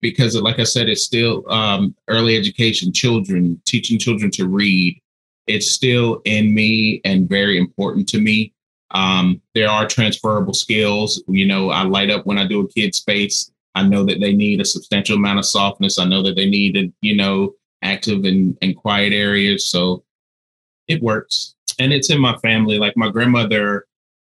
because 0.02 0.36
like 0.36 0.60
I 0.60 0.64
said, 0.64 0.88
it's 0.88 1.04
still 1.04 1.50
um, 1.52 1.96
early 2.08 2.38
education, 2.38 2.94
children, 2.94 3.62
teaching 3.66 4.00
children 4.00 4.32
to 4.32 4.48
read. 4.48 5.02
It's 5.48 5.72
still 5.72 6.22
in 6.26 6.54
me 6.54 7.02
and 7.04 7.28
very 7.28 7.58
important 7.58 8.08
to 8.10 8.20
me. 8.20 8.54
Um, 8.92 9.42
there 9.56 9.70
are 9.70 9.88
transferable 9.88 10.54
skills. 10.54 11.22
You 11.28 11.46
know, 11.46 11.70
I 11.70 11.84
light 11.84 12.10
up 12.10 12.26
when 12.26 12.38
I 12.38 12.48
do 12.48 12.62
a 12.62 12.68
kid 12.68 12.96
space. 12.96 13.52
I 13.76 13.84
know 13.84 14.04
that 14.06 14.20
they 14.20 14.34
need 14.34 14.62
a 14.62 14.66
substantial 14.66 15.18
amount 15.18 15.40
of 15.40 15.46
softness. 15.46 16.00
I 16.00 16.06
know 16.06 16.24
that 16.24 16.36
they 16.36 16.50
need, 16.50 16.78
a, 16.78 16.92
you 17.02 17.16
know, 17.16 17.54
active 17.82 18.26
and, 18.26 18.58
and 18.62 18.76
quiet 18.76 19.14
areas. 19.14 19.66
So 19.66 20.04
it 20.88 21.02
works. 21.02 21.56
And 21.80 21.94
it's 21.94 22.10
in 22.10 22.20
my 22.20 22.36
family. 22.38 22.78
Like 22.78 22.98
my 22.98 23.10
grandmother, 23.10 23.86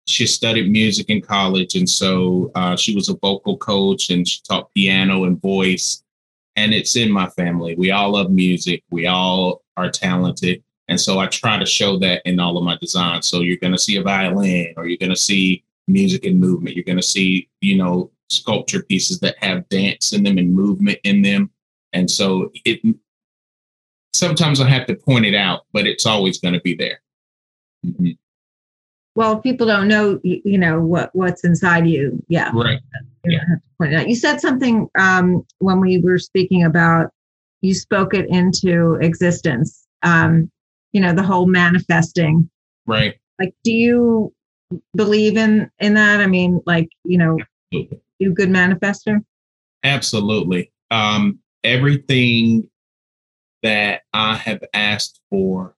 she 0.07 0.25
studied 0.25 0.71
music 0.71 1.09
in 1.09 1.21
college. 1.21 1.75
And 1.75 1.89
so 1.89 2.51
uh, 2.55 2.75
she 2.75 2.95
was 2.95 3.09
a 3.09 3.17
vocal 3.17 3.57
coach 3.57 4.09
and 4.09 4.27
she 4.27 4.41
taught 4.47 4.73
piano 4.73 5.25
and 5.25 5.41
voice. 5.41 6.03
And 6.55 6.73
it's 6.73 6.95
in 6.95 7.11
my 7.11 7.27
family. 7.29 7.75
We 7.75 7.91
all 7.91 8.11
love 8.11 8.31
music. 8.31 8.83
We 8.89 9.07
all 9.07 9.63
are 9.77 9.89
talented. 9.89 10.63
And 10.87 10.99
so 10.99 11.19
I 11.19 11.27
try 11.27 11.57
to 11.57 11.65
show 11.65 11.97
that 11.99 12.21
in 12.25 12.39
all 12.39 12.57
of 12.57 12.63
my 12.63 12.77
designs. 12.77 13.27
So 13.27 13.39
you're 13.39 13.57
going 13.57 13.71
to 13.71 13.79
see 13.79 13.95
a 13.95 14.03
violin 14.03 14.73
or 14.75 14.87
you're 14.87 14.97
going 14.97 15.11
to 15.11 15.15
see 15.15 15.63
music 15.87 16.25
and 16.25 16.39
movement. 16.39 16.75
You're 16.75 16.83
going 16.83 16.97
to 16.97 17.03
see, 17.03 17.47
you 17.61 17.77
know, 17.77 18.11
sculpture 18.29 18.83
pieces 18.83 19.19
that 19.21 19.41
have 19.41 19.67
dance 19.69 20.13
in 20.13 20.23
them 20.23 20.37
and 20.37 20.53
movement 20.53 20.99
in 21.03 21.21
them. 21.21 21.49
And 21.93 22.09
so 22.09 22.51
it 22.65 22.81
sometimes 24.13 24.62
I 24.62 24.69
have 24.69 24.88
to 24.88 24.95
point 24.95 25.26
it 25.26 25.36
out, 25.36 25.65
but 25.74 25.88
it's 25.88 26.06
always 26.06 26.39
going 26.39 26.54
to 26.54 26.62
be 26.62 26.76
there. 26.76 27.02
Mm-hmm. 27.86 28.12
Well, 29.15 29.39
people 29.39 29.67
don't 29.67 29.88
know, 29.88 30.19
you 30.24 30.58
know, 30.58 30.80
what 30.80 31.10
what's 31.13 31.43
inside 31.43 31.86
you. 31.86 32.24
Yeah. 32.30 32.52
Right. 32.54 32.80
You 33.26 33.34
yeah. 33.34 33.39
have 33.39 33.60
to 33.60 33.67
point 33.78 33.93
it 33.93 34.00
out. 34.00 34.08
You 34.08 34.15
said 34.15 34.39
something 34.39 34.89
um, 34.97 35.45
when 35.60 35.82
we 35.82 36.00
were 36.00 36.17
speaking 36.17 36.63
about 36.63 37.12
you 37.60 37.76
spoke 37.76 38.13
it 38.13 38.28
into 38.30 38.95
existence. 38.95 39.86
Um, 40.02 40.50
you 40.91 41.02
know 41.02 41.13
the 41.13 41.24
whole 41.24 41.45
manifesting 41.45 42.50
right 42.86 43.15
like 43.39 43.54
do 43.63 43.71
you 43.71 44.34
believe 44.95 45.38
in 45.38 45.69
in 45.80 45.93
that 45.93 46.19
i 46.19 46.28
mean 46.28 46.62
like 46.65 46.89
you 47.04 47.17
know 47.17 47.38
absolutely. 47.71 48.02
you 48.19 48.34
good 48.34 48.50
manifester 48.50 49.19
absolutely 49.84 50.71
um 50.91 51.39
everything 51.63 52.67
that 53.63 54.04
i 54.13 54.36
have 54.36 54.63
asked 54.74 55.21
for 55.30 55.76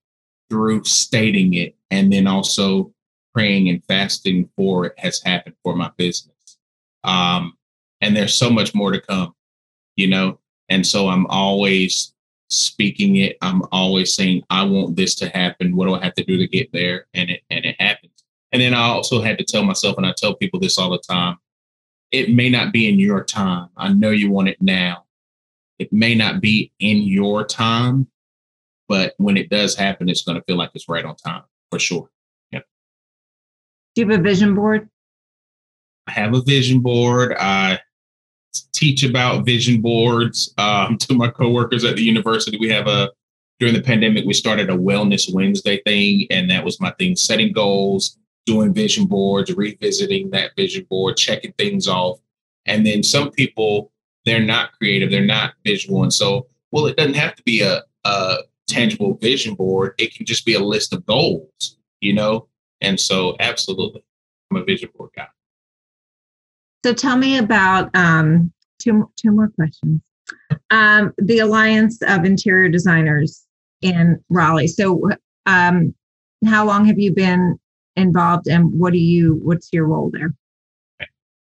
through 0.49 0.83
stating 0.83 1.53
it 1.53 1.75
and 1.91 2.11
then 2.11 2.27
also 2.27 2.91
praying 3.33 3.69
and 3.69 3.83
fasting 3.85 4.49
for 4.55 4.85
it 4.85 4.93
has 4.97 5.21
happened 5.23 5.55
for 5.63 5.75
my 5.75 5.91
business 5.97 6.57
um 7.03 7.53
and 8.01 8.15
there's 8.15 8.35
so 8.35 8.49
much 8.49 8.75
more 8.75 8.91
to 8.91 9.01
come 9.01 9.33
you 9.95 10.07
know 10.07 10.39
and 10.69 10.85
so 10.85 11.07
i'm 11.07 11.25
always 11.27 12.13
speaking 12.53 13.17
it. 13.17 13.37
I'm 13.41 13.63
always 13.71 14.13
saying, 14.13 14.43
I 14.49 14.63
want 14.63 14.95
this 14.95 15.15
to 15.15 15.29
happen. 15.29 15.75
What 15.75 15.87
do 15.87 15.95
I 15.95 16.03
have 16.03 16.13
to 16.15 16.23
do 16.23 16.37
to 16.37 16.47
get 16.47 16.71
there? 16.71 17.07
And 17.13 17.29
it 17.29 17.41
and 17.49 17.65
it 17.65 17.75
happens. 17.79 18.11
And 18.51 18.61
then 18.61 18.73
I 18.73 18.83
also 18.83 19.21
had 19.21 19.37
to 19.39 19.43
tell 19.43 19.63
myself, 19.63 19.97
and 19.97 20.05
I 20.05 20.13
tell 20.15 20.35
people 20.35 20.59
this 20.59 20.77
all 20.77 20.91
the 20.91 20.99
time, 20.99 21.37
it 22.11 22.29
may 22.29 22.49
not 22.49 22.71
be 22.71 22.87
in 22.87 22.99
your 22.99 23.23
time. 23.23 23.69
I 23.75 23.91
know 23.91 24.11
you 24.11 24.29
want 24.29 24.49
it 24.49 24.61
now, 24.61 25.02
it 25.79 25.91
may 25.91 26.15
not 26.15 26.41
be 26.41 26.71
in 26.79 26.97
your 26.97 27.45
time, 27.45 28.07
but 28.87 29.13
when 29.17 29.37
it 29.37 29.49
does 29.49 29.75
happen, 29.75 30.09
it's 30.09 30.23
going 30.23 30.37
to 30.37 30.43
feel 30.43 30.57
like 30.57 30.71
it's 30.73 30.89
right 30.89 31.05
on 31.05 31.15
time 31.15 31.43
for 31.71 31.79
sure. 31.79 32.09
Yeah. 32.51 32.59
Do 33.95 34.01
you 34.01 34.09
have 34.09 34.19
a 34.19 34.23
vision 34.23 34.55
board? 34.55 34.89
I 36.07 36.11
have 36.11 36.33
a 36.33 36.41
vision 36.41 36.81
board. 36.81 37.35
I 37.39 37.79
teach 38.73 39.03
about 39.03 39.45
vision 39.45 39.81
boards 39.81 40.53
um, 40.57 40.97
to 40.99 41.13
my 41.13 41.29
coworkers 41.29 41.85
at 41.85 41.95
the 41.95 42.03
university. 42.03 42.57
We 42.57 42.69
have 42.69 42.87
a 42.87 43.11
during 43.59 43.75
the 43.75 43.81
pandemic, 43.81 44.25
we 44.25 44.33
started 44.33 44.69
a 44.69 44.75
Wellness 44.75 45.33
Wednesday 45.33 45.81
thing, 45.85 46.27
and 46.31 46.51
that 46.51 46.65
was 46.65 46.81
my 46.81 46.91
thing: 46.99 47.15
setting 47.15 47.53
goals, 47.53 48.17
doing 48.45 48.73
vision 48.73 49.05
boards, 49.05 49.53
revisiting 49.53 50.31
that 50.31 50.51
vision 50.57 50.85
board, 50.89 51.15
checking 51.15 51.53
things 51.53 51.87
off. 51.87 52.19
And 52.65 52.85
then 52.85 53.03
some 53.03 53.31
people, 53.31 53.92
they're 54.25 54.41
not 54.43 54.71
creative, 54.73 55.11
they're 55.11 55.25
not 55.25 55.53
visual, 55.65 56.03
and 56.03 56.13
so 56.13 56.47
well, 56.71 56.87
it 56.87 56.97
doesn't 56.97 57.13
have 57.13 57.35
to 57.35 57.43
be 57.43 57.61
a, 57.61 57.83
a 58.03 58.37
tangible 58.67 59.13
vision 59.15 59.53
board. 59.53 59.93
It 59.99 60.13
can 60.15 60.25
just 60.25 60.45
be 60.45 60.55
a 60.55 60.59
list 60.59 60.91
of 60.91 61.05
goals, 61.05 61.77
you 62.01 62.13
know. 62.13 62.47
And 62.81 62.99
so, 62.99 63.35
absolutely, 63.39 64.03
I'm 64.51 64.57
a 64.57 64.63
vision 64.63 64.89
board 64.95 65.11
guy. 65.15 65.27
So 66.83 66.93
tell 66.93 67.15
me 67.15 67.37
about 67.37 67.89
um, 67.95 68.51
two 68.79 69.09
two 69.15 69.31
more 69.31 69.49
questions. 69.49 70.01
Um, 70.71 71.13
the 71.17 71.39
Alliance 71.39 72.01
of 72.01 72.25
Interior 72.25 72.69
Designers 72.69 73.45
in 73.81 74.21
Raleigh. 74.29 74.67
So, 74.67 75.09
um, 75.45 75.93
how 76.45 76.65
long 76.65 76.85
have 76.85 76.99
you 76.99 77.13
been 77.13 77.57
involved, 77.95 78.47
and 78.47 78.71
what 78.77 78.93
do 78.93 78.99
you? 78.99 79.35
What's 79.43 79.71
your 79.71 79.85
role 79.85 80.09
there? 80.11 80.33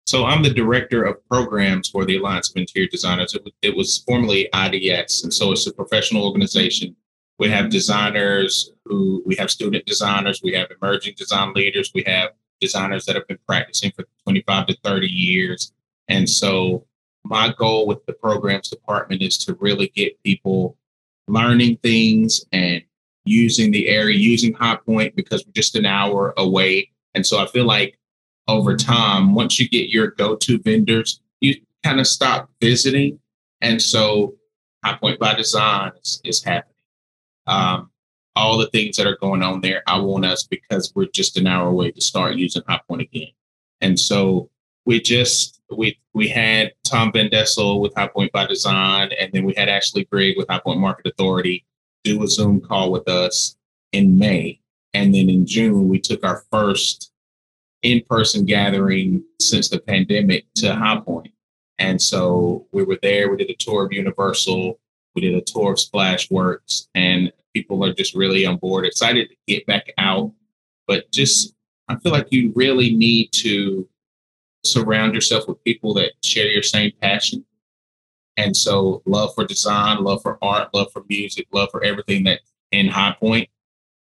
So 0.08 0.24
I'm 0.24 0.41
the 0.41 0.54
director 0.54 1.04
of 1.04 1.17
programs 1.28 1.89
for 1.89 2.06
the 2.06 2.15
Alliance 2.15 2.50
of 2.50 2.56
Interior 2.56 2.88
Designers. 2.88 3.36
It 3.36 3.43
was, 3.43 3.54
it 3.62 3.76
was 3.76 3.98
formerly 4.08 4.48
IDS, 4.54 5.26
and 5.26 5.34
so 5.34 5.52
it's 5.52 5.67
a 5.67 5.74
professional 5.74 6.26
organization. 6.26 6.96
We 7.39 7.50
have 7.50 7.70
designers 7.70 8.72
who 8.86 9.22
we 9.26 9.36
have 9.36 9.52
student 9.52 9.86
designers, 9.86 10.39
we 10.41 10.54
have 10.54 10.70
emerging 10.82 11.15
design 11.17 11.52
leaders, 11.54 11.91
we 11.93 12.04
have 12.08 12.30
designers 12.62 13.06
that 13.06 13.17
have 13.17 13.28
been 13.28 13.38
practicing 13.46 13.91
for 13.91 14.06
25 14.24 14.67
to 14.67 14.78
30 14.82 15.08
years. 15.08 15.74
And 16.08 16.28
so 16.30 16.86
my 17.26 17.54
goal 17.58 17.86
with 17.86 18.06
the 18.06 18.13
programs 18.13 18.70
department 18.70 19.22
is 19.22 19.38
to 19.39 19.56
really 19.60 19.89
get 19.89 20.24
people 20.24 20.78
learning 21.28 21.80
things 21.84 22.46
and 22.54 22.82
using 23.26 23.72
the 23.72 23.89
area, 23.89 24.17
using 24.17 24.54
High 24.54 24.78
Point 24.78 25.17
because 25.17 25.46
we're 25.46 25.52
just 25.52 25.76
an 25.76 25.86
hour 25.86 26.34
away. 26.38 26.91
And 27.13 27.26
so 27.26 27.39
I 27.39 27.46
feel 27.48 27.65
like 27.65 28.00
over 28.47 28.75
time, 28.75 29.33
once 29.33 29.60
you 29.60 29.67
get 29.67 29.89
your 29.89 30.07
go-to 30.12 30.60
vendors, 30.60 31.21
you 31.41 31.55
kind 31.83 31.99
of 31.99 32.07
stop 32.07 32.49
visiting. 32.62 33.19
And 33.62 33.81
so 33.81 34.36
High 34.83 34.97
Point 34.97 35.19
by 35.19 35.33
Design 35.33 35.91
is, 36.01 36.21
is 36.23 36.43
happening. 36.43 36.73
Um, 37.45 37.89
all 38.36 38.57
the 38.57 38.67
things 38.67 38.97
that 38.97 39.07
are 39.07 39.17
going 39.17 39.41
on 39.41 39.62
there. 39.62 39.81
I 39.88 39.99
want 39.99 40.25
us 40.25 40.43
because 40.43 40.91
we're 40.95 41.07
just 41.07 41.38
an 41.38 41.47
hour 41.47 41.69
away 41.69 41.91
to 41.91 42.01
start 42.01 42.36
using 42.36 42.62
High 42.67 42.81
Point 42.88 43.01
again. 43.01 43.31
And 43.81 43.99
so 43.99 44.49
we 44.86 45.01
just 45.01 45.60
we 45.75 45.99
we 46.13 46.27
had 46.27 46.73
Tom 46.83 47.12
Van 47.12 47.29
Dessel 47.29 47.81
with 47.81 47.95
High 47.95 48.07
Point 48.07 48.31
by 48.31 48.45
Design, 48.45 49.10
and 49.19 49.31
then 49.33 49.43
we 49.43 49.53
had 49.55 49.69
Ashley 49.69 50.05
Grigg 50.05 50.38
with 50.38 50.47
High 50.49 50.60
Point 50.60 50.79
Market 50.79 51.07
Authority 51.07 51.65
do 52.07 52.23
a 52.23 52.27
Zoom 52.27 52.62
call 52.62 52.91
with 52.91 53.07
us 53.10 53.57
in 53.91 54.17
May. 54.17 54.60
And 54.93 55.13
then 55.13 55.29
in 55.29 55.45
June, 55.45 55.89
we 55.89 55.99
took 55.99 56.25
our 56.25 56.43
first 56.51 57.12
in-person 57.84 58.46
gathering 58.46 59.24
since 59.40 59.70
the 59.70 59.80
pandemic 59.80 60.46
to 60.56 60.68
mm-hmm. 60.68 60.82
High 60.82 61.00
Point. 61.00 61.32
And 61.80 62.02
so 62.02 62.66
we 62.72 62.84
were 62.84 62.98
there, 63.02 63.30
we 63.30 63.38
did 63.38 63.50
a 63.50 63.56
tour 63.56 63.86
of 63.86 63.94
Universal, 63.94 64.80
we 65.16 65.22
did 65.22 65.36
a 65.36 65.42
tour 65.42 65.74
of 65.74 65.78
Splashworks, 65.78 66.88
and 66.96 67.32
people 67.54 67.84
are 67.86 67.94
just 67.94 68.16
really 68.16 68.46
on 68.46 68.58
board, 68.58 68.86
excited 68.86 69.30
to 69.30 69.36
get 69.48 69.66
back 69.68 69.94
out. 69.98 70.32
But 70.88 71.12
just, 71.12 71.54
I 71.88 71.98
feel 71.98 72.12
like 72.12 72.28
you 72.32 72.52
really 72.56 72.96
need 72.96 73.32
to 73.34 73.88
surround 74.63 75.13
yourself 75.13 75.48
with 75.48 75.63
people 75.63 75.94
that 75.96 76.13
share 76.24 76.48
your 76.48 76.63
same 76.63 76.92
passion. 77.02 77.46
And 78.38 78.56
so, 78.56 79.02
love 79.06 79.34
for 79.34 79.46
design, 79.46 80.04
love 80.04 80.22
for 80.22 80.38
art, 80.44 80.74
love 80.74 80.92
for 80.92 81.04
music, 81.10 81.48
love 81.52 81.70
for 81.72 81.84
everything 81.84 82.24
that 82.26 82.42
in 82.72 82.88
High 82.88 83.16
Point. 83.20 83.50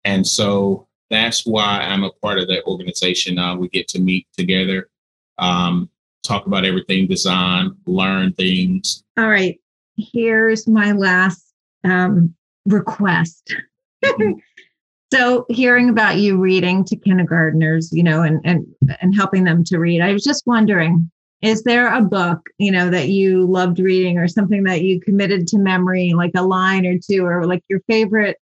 And 0.05 0.25
so, 0.25 0.86
that's 1.09 1.45
why 1.45 1.79
I'm 1.79 2.03
a 2.03 2.11
part 2.21 2.39
of 2.39 2.47
that 2.47 2.63
organization. 2.65 3.39
Uh, 3.39 3.55
we 3.55 3.69
get 3.69 3.87
to 3.89 3.99
meet 3.99 4.27
together, 4.37 4.89
um, 5.37 5.89
talk 6.23 6.47
about 6.47 6.65
everything 6.65 7.07
design, 7.07 7.75
learn 7.85 8.33
things. 8.33 9.03
All 9.17 9.29
right. 9.29 9.59
Here's 9.95 10.67
my 10.67 10.91
last 10.91 11.53
um, 11.83 12.35
request. 12.65 13.55
Mm-hmm. 14.03 14.33
so 15.13 15.45
hearing 15.49 15.89
about 15.89 16.17
you 16.17 16.37
reading 16.37 16.83
to 16.85 16.95
kindergartners, 16.95 17.91
you 17.91 18.03
know, 18.03 18.21
and 18.21 18.41
and 18.43 18.65
and 19.01 19.15
helping 19.15 19.43
them 19.43 19.63
to 19.65 19.79
read, 19.79 20.01
I 20.01 20.13
was 20.13 20.23
just 20.23 20.45
wondering, 20.45 21.09
is 21.41 21.63
there 21.63 21.93
a 21.93 22.01
book, 22.01 22.41
you 22.57 22.71
know, 22.71 22.89
that 22.89 23.09
you 23.09 23.45
loved 23.45 23.79
reading 23.79 24.17
or 24.17 24.27
something 24.27 24.63
that 24.63 24.81
you 24.81 24.99
committed 24.99 25.47
to 25.47 25.57
memory, 25.57 26.13
like 26.13 26.31
a 26.35 26.43
line 26.43 26.85
or 26.85 26.97
two, 26.97 27.25
or 27.25 27.45
like 27.45 27.63
your 27.69 27.79
favorite, 27.87 28.37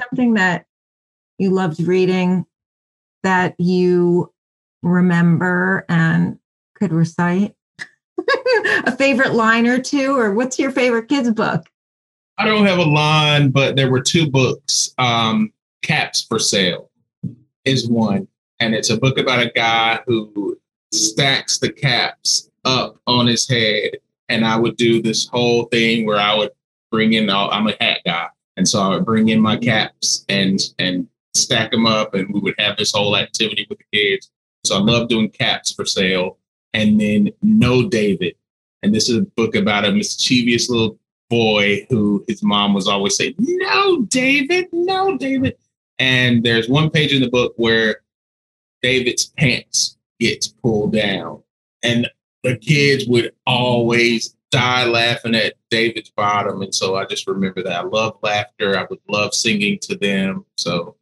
something 0.00 0.34
that 0.34 0.64
you 1.38 1.50
loved 1.50 1.80
reading 1.80 2.46
that 3.22 3.54
you 3.58 4.32
remember 4.82 5.84
and 5.88 6.38
could 6.74 6.92
recite? 6.92 7.54
a 8.86 8.96
favorite 8.96 9.32
line 9.32 9.66
or 9.66 9.78
two, 9.78 10.18
or 10.18 10.32
what's 10.32 10.58
your 10.58 10.70
favorite 10.70 11.08
kids' 11.08 11.30
book? 11.30 11.66
I 12.38 12.44
don't 12.46 12.66
have 12.66 12.78
a 12.78 12.84
line, 12.84 13.50
but 13.50 13.76
there 13.76 13.90
were 13.90 14.00
two 14.00 14.30
books. 14.30 14.94
Um, 14.98 15.52
Caps 15.82 16.22
for 16.22 16.38
Sale 16.38 16.90
is 17.64 17.88
one, 17.88 18.28
and 18.60 18.74
it's 18.74 18.90
a 18.90 18.98
book 18.98 19.18
about 19.18 19.42
a 19.42 19.50
guy 19.50 20.00
who 20.06 20.58
stacks 20.92 21.58
the 21.58 21.70
caps 21.70 22.50
up 22.64 22.98
on 23.06 23.26
his 23.26 23.48
head. 23.48 23.92
And 24.28 24.44
I 24.44 24.56
would 24.56 24.76
do 24.76 25.00
this 25.00 25.26
whole 25.26 25.64
thing 25.66 26.04
where 26.06 26.18
I 26.18 26.34
would 26.34 26.50
bring 26.90 27.12
in 27.12 27.30
all, 27.30 27.50
I'm 27.50 27.68
a 27.68 27.76
hat 27.80 28.00
guy. 28.04 28.28
And 28.56 28.66
so 28.68 28.80
I 28.80 28.88
would 28.88 29.04
bring 29.04 29.28
in 29.28 29.40
my 29.40 29.56
caps 29.56 30.24
and 30.28 30.60
and 30.78 31.06
stack 31.36 31.70
them 31.70 31.86
up 31.86 32.14
and 32.14 32.32
we 32.32 32.40
would 32.40 32.54
have 32.58 32.76
this 32.76 32.92
whole 32.92 33.16
activity 33.16 33.66
with 33.68 33.78
the 33.78 33.84
kids. 33.92 34.30
So 34.64 34.76
I 34.76 34.80
love 34.80 35.08
doing 35.08 35.30
caps 35.30 35.72
for 35.72 35.84
sale. 35.84 36.38
And 36.72 37.00
then 37.00 37.30
No 37.42 37.88
David. 37.88 38.34
And 38.82 38.94
this 38.94 39.08
is 39.08 39.18
a 39.18 39.22
book 39.22 39.54
about 39.54 39.84
a 39.84 39.92
mischievous 39.92 40.68
little 40.68 40.98
boy 41.28 41.86
who 41.90 42.24
his 42.28 42.42
mom 42.42 42.74
was 42.74 42.86
always 42.86 43.16
saying, 43.16 43.34
No, 43.38 44.02
David, 44.02 44.66
no, 44.72 45.16
David. 45.16 45.56
And 45.98 46.44
there's 46.44 46.68
one 46.68 46.90
page 46.90 47.12
in 47.12 47.22
the 47.22 47.30
book 47.30 47.54
where 47.56 48.02
David's 48.82 49.26
pants 49.26 49.96
gets 50.20 50.48
pulled 50.48 50.92
down. 50.92 51.42
And 51.82 52.08
the 52.42 52.56
kids 52.56 53.06
would 53.06 53.32
always 53.46 54.36
die 54.50 54.86
laughing 54.86 55.34
at 55.34 55.54
David's 55.70 56.10
bottom. 56.10 56.62
And 56.62 56.74
so 56.74 56.96
I 56.96 57.04
just 57.04 57.26
remember 57.26 57.62
that. 57.62 57.72
I 57.72 57.82
love 57.82 58.18
laughter. 58.22 58.78
I 58.78 58.86
would 58.88 59.00
love 59.08 59.34
singing 59.34 59.78
to 59.82 59.96
them. 59.96 60.44
So 60.56 60.96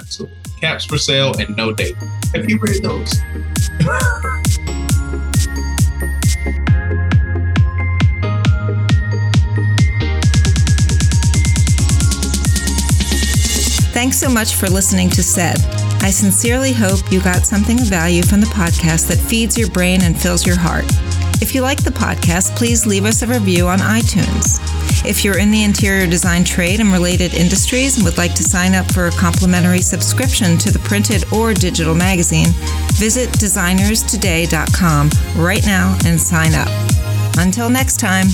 absolutely. 0.00 0.36
Caps 0.60 0.84
for 0.84 0.98
sale 0.98 1.34
and 1.38 1.56
no 1.56 1.72
David. 1.72 2.02
Have 2.34 2.48
you 2.48 2.58
read 2.58 2.82
those? 2.82 3.20
Thanks 13.92 14.18
so 14.18 14.30
much 14.30 14.54
for 14.54 14.68
listening 14.68 15.10
to 15.10 15.22
Said. 15.22 15.56
I 16.02 16.10
sincerely 16.10 16.72
hope 16.72 17.12
you 17.12 17.20
got 17.20 17.44
something 17.44 17.78
of 17.80 17.86
value 17.86 18.22
from 18.22 18.40
the 18.40 18.46
podcast 18.46 19.08
that 19.08 19.18
feeds 19.18 19.58
your 19.58 19.68
brain 19.70 20.02
and 20.02 20.18
fills 20.18 20.46
your 20.46 20.56
heart. 20.56 20.86
If 21.40 21.54
you 21.54 21.62
like 21.62 21.82
the 21.82 21.90
podcast, 21.90 22.54
please 22.56 22.86
leave 22.86 23.04
us 23.04 23.22
a 23.22 23.26
review 23.26 23.66
on 23.66 23.78
iTunes. 23.78 24.58
If 25.04 25.24
you're 25.24 25.38
in 25.38 25.50
the 25.50 25.64
interior 25.64 26.06
design 26.06 26.44
trade 26.44 26.80
and 26.80 26.92
related 26.92 27.34
industries 27.34 27.96
and 27.96 28.04
would 28.04 28.18
like 28.18 28.34
to 28.34 28.42
sign 28.42 28.74
up 28.74 28.92
for 28.92 29.06
a 29.06 29.10
complimentary 29.12 29.80
subscription 29.80 30.58
to 30.58 30.70
the 30.70 30.78
printed 30.80 31.24
or 31.32 31.54
digital 31.54 31.94
magazine, 31.94 32.48
visit 32.92 33.30
designerstoday.com 33.30 35.10
right 35.36 35.64
now 35.64 35.98
and 36.04 36.20
sign 36.20 36.54
up. 36.54 36.68
Until 37.38 37.70
next 37.70 37.98
time. 37.98 38.26